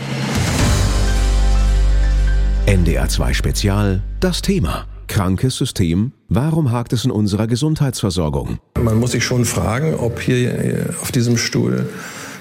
NDR 2.73 3.07
2 3.07 3.35
Spezial 3.35 4.03
Das 4.19 4.41
Thema 4.41 4.87
Krankes 5.07 5.59
System, 5.59 6.13
warum 6.31 6.73
hakt 6.73 6.95
es 6.95 7.05
in 7.05 7.11
unserer 7.11 7.47
Gesundheitsversorgung? 7.47 8.61
Man 8.83 8.99
muss 8.99 9.11
sich 9.11 9.27
schon 9.27 9.45
fragen, 9.45 9.95
ob 9.95 10.19
hier 10.19 10.89
auf 11.03 11.13
diesem 11.13 11.37
Stuhl 11.37 11.87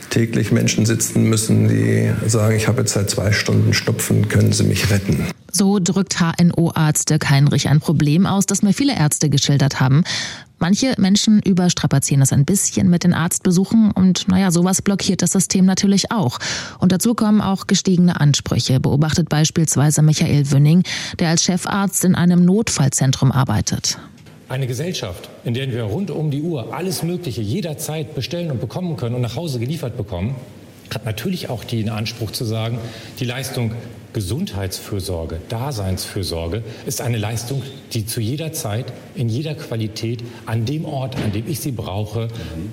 täglich 0.09 0.53
Menschen 0.53 0.85
sitzen 0.85 1.25
müssen, 1.25 1.67
die 1.67 2.13
sagen, 2.27 2.55
ich 2.55 2.69
habe 2.69 2.79
jetzt 2.79 2.93
seit 2.93 3.09
zwei 3.09 3.33
Stunden 3.33 3.73
Schnupfen, 3.73 4.29
können 4.29 4.53
Sie 4.53 4.63
mich 4.63 4.89
retten. 4.89 5.25
So 5.51 5.79
drückt 5.79 6.21
HNO-Arzt 6.21 7.09
Dirk 7.09 7.29
Heinrich 7.29 7.67
ein 7.67 7.81
Problem 7.81 8.25
aus, 8.25 8.45
das 8.45 8.61
mir 8.61 8.71
viele 8.71 8.95
Ärzte 8.95 9.29
geschildert 9.29 9.81
haben. 9.81 10.05
Manche 10.61 10.93
Menschen 10.99 11.41
überstrapazieren 11.41 12.19
das 12.19 12.31
ein 12.31 12.45
bisschen 12.45 12.87
mit 12.87 13.03
den 13.03 13.15
Arztbesuchen 13.15 13.89
und 13.89 14.27
naja, 14.27 14.51
sowas 14.51 14.83
blockiert 14.83 15.23
das 15.23 15.31
System 15.31 15.65
natürlich 15.65 16.11
auch. 16.11 16.37
Und 16.77 16.91
dazu 16.91 17.15
kommen 17.15 17.41
auch 17.41 17.65
gestiegene 17.65 18.21
Ansprüche, 18.21 18.79
beobachtet 18.79 19.27
beispielsweise 19.27 20.03
Michael 20.03 20.51
Wünning, 20.51 20.83
der 21.17 21.29
als 21.29 21.43
Chefarzt 21.43 22.05
in 22.05 22.13
einem 22.13 22.45
Notfallzentrum 22.45 23.31
arbeitet. 23.31 23.97
Eine 24.49 24.67
Gesellschaft, 24.67 25.29
in 25.45 25.55
der 25.55 25.71
wir 25.71 25.81
rund 25.81 26.11
um 26.11 26.29
die 26.29 26.43
Uhr 26.43 26.75
alles 26.75 27.01
Mögliche 27.01 27.41
jederzeit 27.41 28.13
bestellen 28.13 28.51
und 28.51 28.61
bekommen 28.61 28.97
können 28.97 29.15
und 29.15 29.21
nach 29.21 29.35
Hause 29.35 29.57
geliefert 29.57 29.97
bekommen, 29.97 30.35
hat 30.93 31.05
natürlich 31.05 31.49
auch 31.49 31.63
den 31.63 31.89
Anspruch 31.89 32.29
zu 32.29 32.45
sagen, 32.45 32.77
die 33.19 33.25
Leistung 33.25 33.71
Gesundheitsfürsorge, 34.13 35.39
Daseinsfürsorge 35.49 36.63
ist 36.85 37.01
eine 37.01 37.17
Leistung, 37.17 37.61
die 37.93 38.05
zu 38.05 38.19
jeder 38.21 38.53
Zeit, 38.53 38.91
in 39.15 39.29
jeder 39.29 39.55
Qualität, 39.55 40.23
an 40.45 40.65
dem 40.65 40.85
Ort, 40.85 41.15
an 41.17 41.31
dem 41.31 41.47
ich 41.47 41.59
sie 41.59 41.71
brauche, 41.71 42.27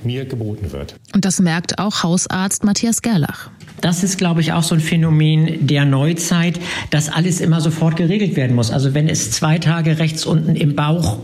mir 0.04 0.24
geboten 0.24 0.72
wird. 0.72 0.94
Und 1.14 1.24
das 1.24 1.40
merkt 1.40 1.78
auch 1.78 2.02
Hausarzt 2.02 2.64
Matthias 2.64 3.02
Gerlach. 3.02 3.50
Das 3.80 4.02
ist, 4.02 4.18
glaube 4.18 4.40
ich, 4.40 4.52
auch 4.52 4.64
so 4.64 4.74
ein 4.74 4.80
Phänomen 4.80 5.66
der 5.66 5.84
Neuzeit, 5.84 6.58
dass 6.90 7.08
alles 7.08 7.40
immer 7.40 7.60
sofort 7.60 7.96
geregelt 7.96 8.34
werden 8.36 8.56
muss. 8.56 8.70
Also 8.70 8.94
wenn 8.94 9.08
es 9.08 9.30
zwei 9.30 9.58
Tage 9.58 9.98
rechts 9.98 10.26
unten 10.26 10.56
im 10.56 10.74
Bauch 10.74 11.18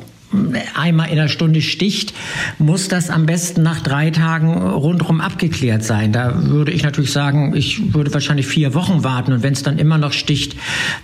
einmal 0.74 1.10
in 1.10 1.16
der 1.16 1.28
Stunde 1.28 1.62
sticht, 1.62 2.14
muss 2.58 2.88
das 2.88 3.10
am 3.10 3.26
besten 3.26 3.62
nach 3.62 3.80
drei 3.80 4.10
Tagen 4.10 4.54
rundherum 4.56 5.20
abgeklärt 5.20 5.84
sein. 5.84 6.12
Da 6.12 6.46
würde 6.46 6.72
ich 6.72 6.82
natürlich 6.82 7.12
sagen, 7.12 7.54
ich 7.54 7.94
würde 7.94 8.12
wahrscheinlich 8.12 8.46
vier 8.46 8.74
Wochen 8.74 9.04
warten 9.04 9.32
und 9.32 9.42
wenn 9.42 9.52
es 9.52 9.62
dann 9.62 9.78
immer 9.78 9.98
noch 9.98 10.12
sticht, 10.12 10.56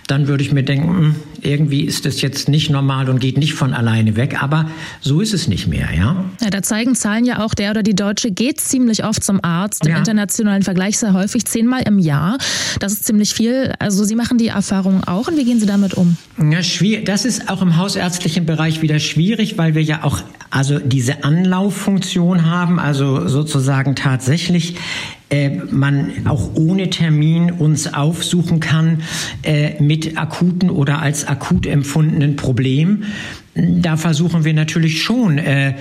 dann 0.07 0.27
würde 0.27 0.43
ich 0.43 0.51
mir 0.51 0.63
denken, 0.63 0.89
hm, 0.89 1.15
irgendwie 1.43 1.81
ist 1.81 2.05
das 2.05 2.21
jetzt 2.21 2.49
nicht 2.49 2.69
normal 2.69 3.09
und 3.09 3.19
geht 3.19 3.37
nicht 3.37 3.53
von 3.53 3.73
alleine 3.73 4.15
weg. 4.15 4.41
Aber 4.41 4.69
so 4.99 5.21
ist 5.21 5.33
es 5.33 5.47
nicht 5.47 5.67
mehr, 5.67 5.89
ja. 5.95 6.25
ja 6.41 6.49
da 6.49 6.61
zeigen 6.61 6.95
Zahlen 6.95 7.25
ja 7.25 7.43
auch, 7.43 7.53
der 7.53 7.71
oder 7.71 7.83
die 7.83 7.95
Deutsche 7.95 8.31
geht 8.31 8.59
ziemlich 8.59 9.03
oft 9.03 9.23
zum 9.23 9.43
Arzt, 9.43 9.85
im 9.85 9.91
ja. 9.91 9.97
internationalen 9.97 10.63
Vergleich 10.63 10.97
sehr 10.97 11.13
häufig, 11.13 11.45
zehnmal 11.45 11.83
im 11.83 11.99
Jahr. 11.99 12.37
Das 12.79 12.93
ist 12.93 13.05
ziemlich 13.05 13.33
viel. 13.33 13.73
Also 13.79 14.03
Sie 14.03 14.15
machen 14.15 14.37
die 14.37 14.47
Erfahrung 14.47 15.03
auch 15.05 15.27
und 15.27 15.37
wie 15.37 15.45
gehen 15.45 15.59
Sie 15.59 15.65
damit 15.65 15.93
um? 15.93 16.17
Ja, 16.51 16.63
schwierig. 16.63 17.05
Das 17.05 17.25
ist 17.25 17.49
auch 17.49 17.61
im 17.61 17.77
hausärztlichen 17.77 18.45
Bereich 18.45 18.81
wieder 18.81 18.99
schwierig 18.99 19.21
schwierig, 19.21 19.57
weil 19.57 19.75
wir 19.75 19.83
ja 19.83 20.03
auch 20.03 20.19
also 20.49 20.79
diese 20.79 21.23
Anlauffunktion 21.23 22.49
haben, 22.49 22.79
also 22.79 23.27
sozusagen 23.27 23.95
tatsächlich 23.95 24.75
äh, 25.31 25.49
man 25.71 26.11
auch 26.25 26.55
ohne 26.55 26.89
Termin 26.89 27.51
uns 27.51 27.93
aufsuchen 27.93 28.59
kann 28.59 29.01
äh, 29.43 29.81
mit 29.81 30.17
akuten 30.17 30.69
oder 30.69 31.01
als 31.01 31.25
akut 31.25 31.65
empfundenen 31.65 32.35
Problemen. 32.35 33.05
Da 33.55 33.97
versuchen 33.97 34.43
wir 34.43 34.53
natürlich 34.53 35.01
schon 35.01 35.37
äh, 35.37 35.75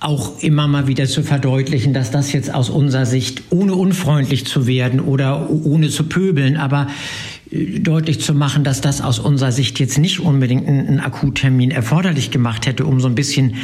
auch 0.00 0.42
immer 0.42 0.66
mal 0.66 0.86
wieder 0.86 1.04
zu 1.06 1.22
verdeutlichen, 1.22 1.92
dass 1.92 2.10
das 2.10 2.32
jetzt 2.32 2.52
aus 2.52 2.70
unserer 2.70 3.04
Sicht, 3.04 3.42
ohne 3.50 3.74
unfreundlich 3.74 4.46
zu 4.46 4.66
werden 4.66 4.98
oder 4.98 5.50
ohne 5.50 5.90
zu 5.90 6.04
pöbeln, 6.04 6.56
aber 6.56 6.86
deutlich 7.52 8.20
zu 8.20 8.32
machen, 8.32 8.62
dass 8.62 8.80
das 8.80 9.00
aus 9.00 9.18
unserer 9.18 9.50
Sicht 9.50 9.80
jetzt 9.80 9.98
nicht 9.98 10.20
unbedingt 10.20 10.68
einen 10.68 11.00
Akuttermin 11.00 11.72
erforderlich 11.72 12.30
gemacht 12.30 12.66
hätte, 12.66 12.84
um 12.86 13.00
so 13.00 13.08
ein 13.08 13.16
bisschen 13.16 13.56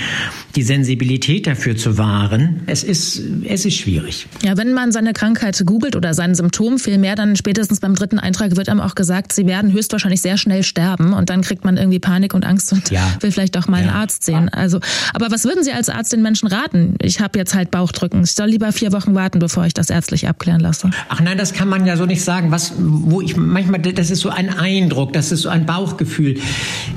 die 0.56 0.62
Sensibilität 0.62 1.46
dafür 1.46 1.76
zu 1.76 1.96
wahren. 1.96 2.62
Es 2.66 2.82
ist, 2.82 3.22
es 3.44 3.64
ist 3.64 3.76
schwierig. 3.76 4.26
Ja, 4.42 4.56
wenn 4.56 4.72
man 4.72 4.90
seine 4.90 5.12
Krankheit 5.12 5.62
googelt 5.64 5.94
oder 5.94 6.14
sein 6.14 6.34
Symptom 6.34 6.78
vielmehr, 6.80 7.14
dann 7.14 7.36
spätestens 7.36 7.78
beim 7.78 7.94
dritten 7.94 8.18
Eintrag 8.18 8.56
wird 8.56 8.68
einem 8.68 8.80
auch 8.80 8.96
gesagt, 8.96 9.32
sie 9.32 9.46
werden 9.46 9.72
höchstwahrscheinlich 9.72 10.20
sehr 10.20 10.36
schnell 10.36 10.64
sterben 10.64 11.12
und 11.12 11.30
dann 11.30 11.42
kriegt 11.42 11.64
man 11.64 11.76
irgendwie 11.76 12.00
Panik 12.00 12.34
und 12.34 12.44
Angst 12.44 12.72
und 12.72 12.90
ja. 12.90 13.02
will 13.20 13.30
vielleicht 13.30 13.56
auch 13.56 13.68
mal 13.68 13.82
ja. 13.82 13.88
einen 13.88 13.96
Arzt 13.96 14.24
sehen. 14.24 14.48
Also, 14.48 14.80
aber 15.14 15.30
was 15.30 15.44
würden 15.44 15.62
Sie 15.62 15.72
als 15.72 15.88
Arzt 15.88 16.12
den 16.12 16.22
Menschen 16.22 16.48
raten? 16.48 16.96
Ich 17.00 17.20
habe 17.20 17.38
jetzt 17.38 17.54
halt 17.54 17.70
Bauchdrücken. 17.70 18.24
Ich 18.24 18.32
soll 18.32 18.48
lieber 18.48 18.72
vier 18.72 18.92
Wochen 18.92 19.14
warten, 19.14 19.38
bevor 19.38 19.64
ich 19.66 19.74
das 19.74 19.90
ärztlich 19.90 20.26
abklären 20.26 20.60
lasse. 20.60 20.90
Ach 21.08 21.20
nein, 21.20 21.38
das 21.38 21.52
kann 21.52 21.68
man 21.68 21.86
ja 21.86 21.96
so 21.96 22.06
nicht 22.06 22.22
sagen. 22.22 22.50
Was, 22.50 22.72
wo 22.78 23.20
ich 23.20 23.36
manchmal, 23.36 23.75
das 23.78 24.10
ist 24.10 24.20
so 24.20 24.30
ein 24.30 24.50
Eindruck, 24.50 25.12
das 25.12 25.32
ist 25.32 25.42
so 25.42 25.48
ein 25.48 25.66
Bauchgefühl, 25.66 26.38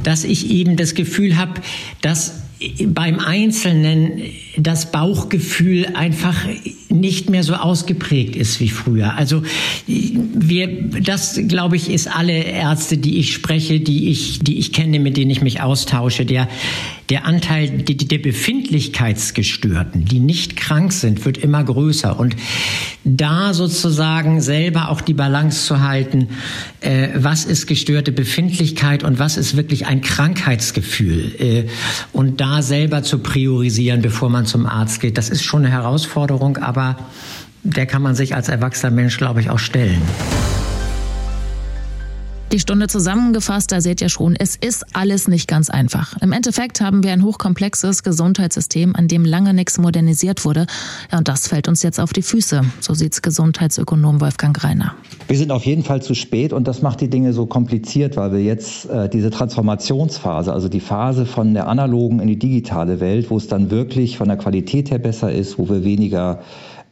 dass 0.04 0.24
ich 0.24 0.50
eben 0.50 0.76
das 0.76 0.94
Gefühl 0.94 1.38
habe, 1.38 1.62
dass 2.02 2.42
beim 2.86 3.20
Einzelnen 3.20 4.22
das 4.58 4.92
Bauchgefühl 4.92 5.88
einfach 5.94 6.36
nicht 6.89 7.30
mehr 7.30 7.43
so 7.43 7.54
ausgeprägt 7.54 8.36
ist 8.36 8.60
wie 8.60 8.69
früher. 8.69 9.15
Also 9.15 9.43
wir, 9.86 10.89
das 11.02 11.39
glaube 11.47 11.75
ich, 11.75 11.89
ist 11.89 12.08
alle 12.08 12.34
Ärzte, 12.34 12.97
die 12.97 13.19
ich 13.19 13.34
spreche, 13.34 13.80
die 13.80 14.10
ich, 14.10 14.39
die 14.39 14.58
ich 14.58 14.73
kenne, 14.73 14.99
mit 14.99 15.15
denen 15.15 15.30
ich 15.30 15.41
mich 15.41 15.62
austausche. 15.62 16.25
Der, 16.25 16.47
der 17.10 17.25
Anteil 17.25 17.84
der 17.84 18.17
Befindlichkeitsgestörten, 18.17 20.06
die 20.06 20.19
nicht 20.19 20.58
krank 20.58 20.91
sind, 20.91 21.25
wird 21.25 21.38
immer 21.38 21.63
größer. 21.63 22.19
Und 22.19 22.36
da 23.04 23.54
sozusagen 23.54 24.41
selber 24.41 24.89
auch 24.89 25.02
die 25.02 25.13
Balance 25.13 25.65
zu 25.65 25.82
halten, 25.82 26.30
äh, 26.82 27.10
was 27.15 27.45
ist 27.45 27.67
gestörte 27.67 28.12
Befindlichkeit 28.12 29.04
und 29.04 29.19
was 29.19 29.38
ist 29.38 29.56
wirklich 29.56 29.86
ein 29.86 30.02
Krankheitsgefühl. 30.02 31.36
Äh, 31.39 31.67
und 32.13 32.41
da 32.41 32.62
selber 32.62 33.04
zu 33.04 33.19
priorisieren, 33.19 34.02
bevor 34.02 34.30
man 34.30 34.45
zum 34.45 34.65
Arzt 34.65 35.02
geht, 35.02 35.17
das 35.17 35.30
ist 35.30 35.43
schon 35.43 35.65
eine 35.65 35.71
Herausforderung, 35.71 36.58
aber 36.58 36.79
der 37.63 37.86
kann 37.86 38.02
man 38.02 38.15
sich 38.15 38.36
als 38.36 38.50
erwachsener 38.50 38.92
Mensch, 38.92 39.18
glaube 39.18 39.42
ich, 39.42 39.50
auch 39.50 39.60
stellen. 39.60 40.02
Die 42.52 42.60
Stunde 42.60 42.88
zusammengefasst, 42.88 43.72
da 43.72 43.80
seht 43.80 44.02
ihr 44.02 44.10
schon, 44.10 44.36
es 44.36 44.56
ist 44.56 44.84
alles 44.96 45.28
nicht 45.28 45.48
ganz 45.48 45.70
einfach. 45.70 46.20
Im 46.20 46.32
Endeffekt 46.32 46.82
haben 46.82 47.04
wir 47.04 47.12
ein 47.12 47.24
hochkomplexes 47.24 48.02
Gesundheitssystem, 48.02 48.96
an 48.96 49.08
dem 49.08 49.24
lange 49.24 49.54
nichts 49.54 49.78
modernisiert 49.78 50.46
wurde. 50.46 50.65
Ja, 51.12 51.20
und 51.20 51.28
das 51.28 51.48
fällt 51.48 51.68
uns 51.68 51.84
jetzt 51.84 52.00
auf 52.00 52.12
die 52.12 52.24
Füße. 52.24 52.62
So 52.80 52.96
sieht's 52.96 53.22
Gesundheitsökonom 53.22 54.20
Wolfgang 54.20 54.63
Reiner. 54.63 54.96
Wir 55.28 55.38
sind 55.38 55.52
auf 55.52 55.63
jeden 55.63 55.84
Fall 55.84 56.02
zu 56.02 56.15
spät 56.15 56.52
und 56.52 56.68
das 56.68 56.82
macht 56.82 57.02
die 57.02 57.10
Dinge 57.10 57.34
so 57.34 57.46
kompliziert, 57.46 58.18
weil 58.18 58.32
wir 58.32 58.42
jetzt 58.42 58.89
äh, 58.89 59.08
diese 59.10 59.30
Transformationsphase, 59.30 60.52
also 60.52 60.70
die 60.70 60.80
Phase 60.80 61.28
von 61.28 61.54
der 61.54 61.68
analogen 61.68 62.20
in 62.20 62.28
die 62.28 62.39
digitale 62.39 63.00
Welt, 63.00 63.30
wo 63.30 63.38
es 63.38 63.48
dann 63.48 63.70
wirklich 63.70 64.18
von 64.18 64.28
der 64.28 64.38
Qualität 64.38 64.89
her 64.89 64.98
besser 64.98 65.32
ist, 65.32 65.60
wo 65.60 65.70
wir 65.70 65.84
weniger 65.84 66.42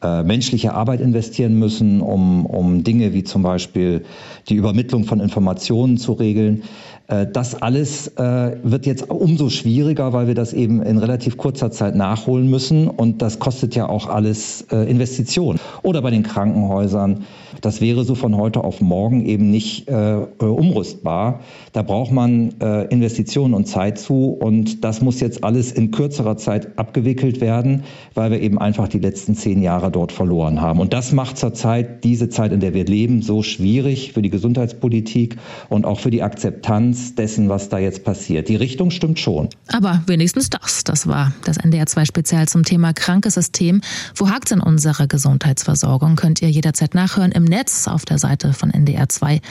äh, 0.01 0.23
menschliche 0.23 0.73
Arbeit 0.73 1.01
investieren 1.01 1.57
müssen, 1.57 2.01
um, 2.01 2.45
um 2.45 2.83
Dinge 2.83 3.13
wie 3.13 3.23
zum 3.23 3.41
Beispiel 3.43 4.05
die 4.47 4.55
Übermittlung 4.55 5.05
von 5.05 5.19
Informationen 5.19 5.97
zu 5.97 6.13
regeln. 6.13 6.63
Äh, 7.07 7.27
das 7.31 7.55
alles 7.61 8.07
äh, 8.17 8.57
wird 8.63 8.85
jetzt 8.85 9.09
umso 9.09 9.49
schwieriger, 9.49 10.13
weil 10.13 10.27
wir 10.27 10.35
das 10.35 10.53
eben 10.53 10.81
in 10.81 10.97
relativ 10.97 11.37
kurzer 11.37 11.71
Zeit 11.71 11.95
nachholen 11.95 12.49
müssen. 12.49 12.87
Und 12.87 13.21
das 13.21 13.39
kostet 13.39 13.75
ja 13.75 13.87
auch 13.87 14.07
alles 14.07 14.65
äh, 14.71 14.89
Investitionen. 14.89 15.59
Oder 15.83 16.01
bei 16.01 16.11
den 16.11 16.23
Krankenhäusern. 16.23 17.23
Das 17.61 17.81
wäre 17.81 18.03
so 18.03 18.13
von 18.15 18.35
heute 18.37 18.63
auf 18.63 18.81
morgen 18.81 19.25
eben 19.25 19.49
nicht 19.49 19.89
umrüstbar. 19.89 21.39
Da 21.73 21.81
braucht 21.81 22.11
man 22.11 22.49
Investitionen 22.89 23.55
und 23.55 23.65
Zeit 23.67 23.97
zu. 23.97 24.29
Und 24.29 24.83
das 24.83 25.01
muss 25.01 25.19
jetzt 25.21 25.43
alles 25.43 25.71
in 25.71 25.89
kürzerer 25.89 26.37
Zeit 26.37 26.77
abgewickelt 26.77 27.41
werden, 27.41 27.83
weil 28.13 28.29
wir 28.29 28.41
eben 28.41 28.59
einfach 28.59 28.87
die 28.87 28.99
letzten 28.99 29.33
zehn 29.33 29.63
Jahre 29.63 29.89
dort 29.89 30.11
verloren 30.11 30.61
haben. 30.61 30.79
Und 30.79 30.93
das 30.93 31.13
macht 31.13 31.39
zurzeit 31.39 32.03
diese 32.03 32.29
Zeit, 32.29 32.51
in 32.51 32.59
der 32.59 32.75
wir 32.75 32.85
leben, 32.85 33.23
so 33.23 33.41
schwierig 33.41 34.13
für 34.13 34.21
die 34.21 34.29
Gesundheitspolitik 34.29 35.37
und 35.69 35.85
auch 35.85 35.99
für 35.99 36.11
die 36.11 36.21
Akzeptanz 36.21 36.96
Essenz 36.97 37.15
dessen, 37.15 37.49
was 37.49 37.69
da 37.69 37.77
jetzt 37.77 38.03
passiert. 38.03 38.49
Die 38.49 38.55
Richtung 38.55 38.91
stimmt 38.91 39.19
schon. 39.19 39.49
Aber 39.67 40.01
wenigstens 40.07 40.49
das. 40.49 40.83
Das 40.83 41.07
war 41.07 41.31
das 41.43 41.57
NDR 41.57 41.85
2 41.85 42.05
Spezial 42.05 42.47
zum 42.47 42.63
Thema 42.63 42.93
krankes 42.93 43.35
System. 43.35 43.81
Wo 44.15 44.29
hakt 44.29 44.51
in 44.51 44.59
unserer 44.59 45.07
Gesundheitsversorgung? 45.07 46.15
Könnt 46.15 46.41
ihr 46.41 46.49
jederzeit 46.49 46.95
nachhören 46.95 47.31
im 47.31 47.43
Netz 47.43 47.87
auf 47.87 48.05
der 48.05 48.17
Seite 48.17 48.53
von 48.53 48.71
NDR 48.71 49.09
2. 49.09 49.41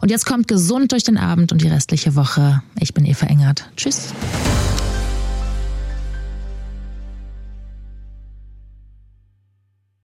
Und 0.00 0.10
jetzt 0.10 0.26
kommt 0.26 0.48
gesund 0.48 0.92
durch 0.92 1.04
den 1.04 1.18
Abend 1.18 1.52
und 1.52 1.62
die 1.62 1.68
restliche 1.68 2.16
Woche. 2.16 2.62
Ich 2.80 2.94
bin 2.94 3.04
Eva 3.04 3.26
Engert. 3.26 3.70
Tschüss. 3.76 4.12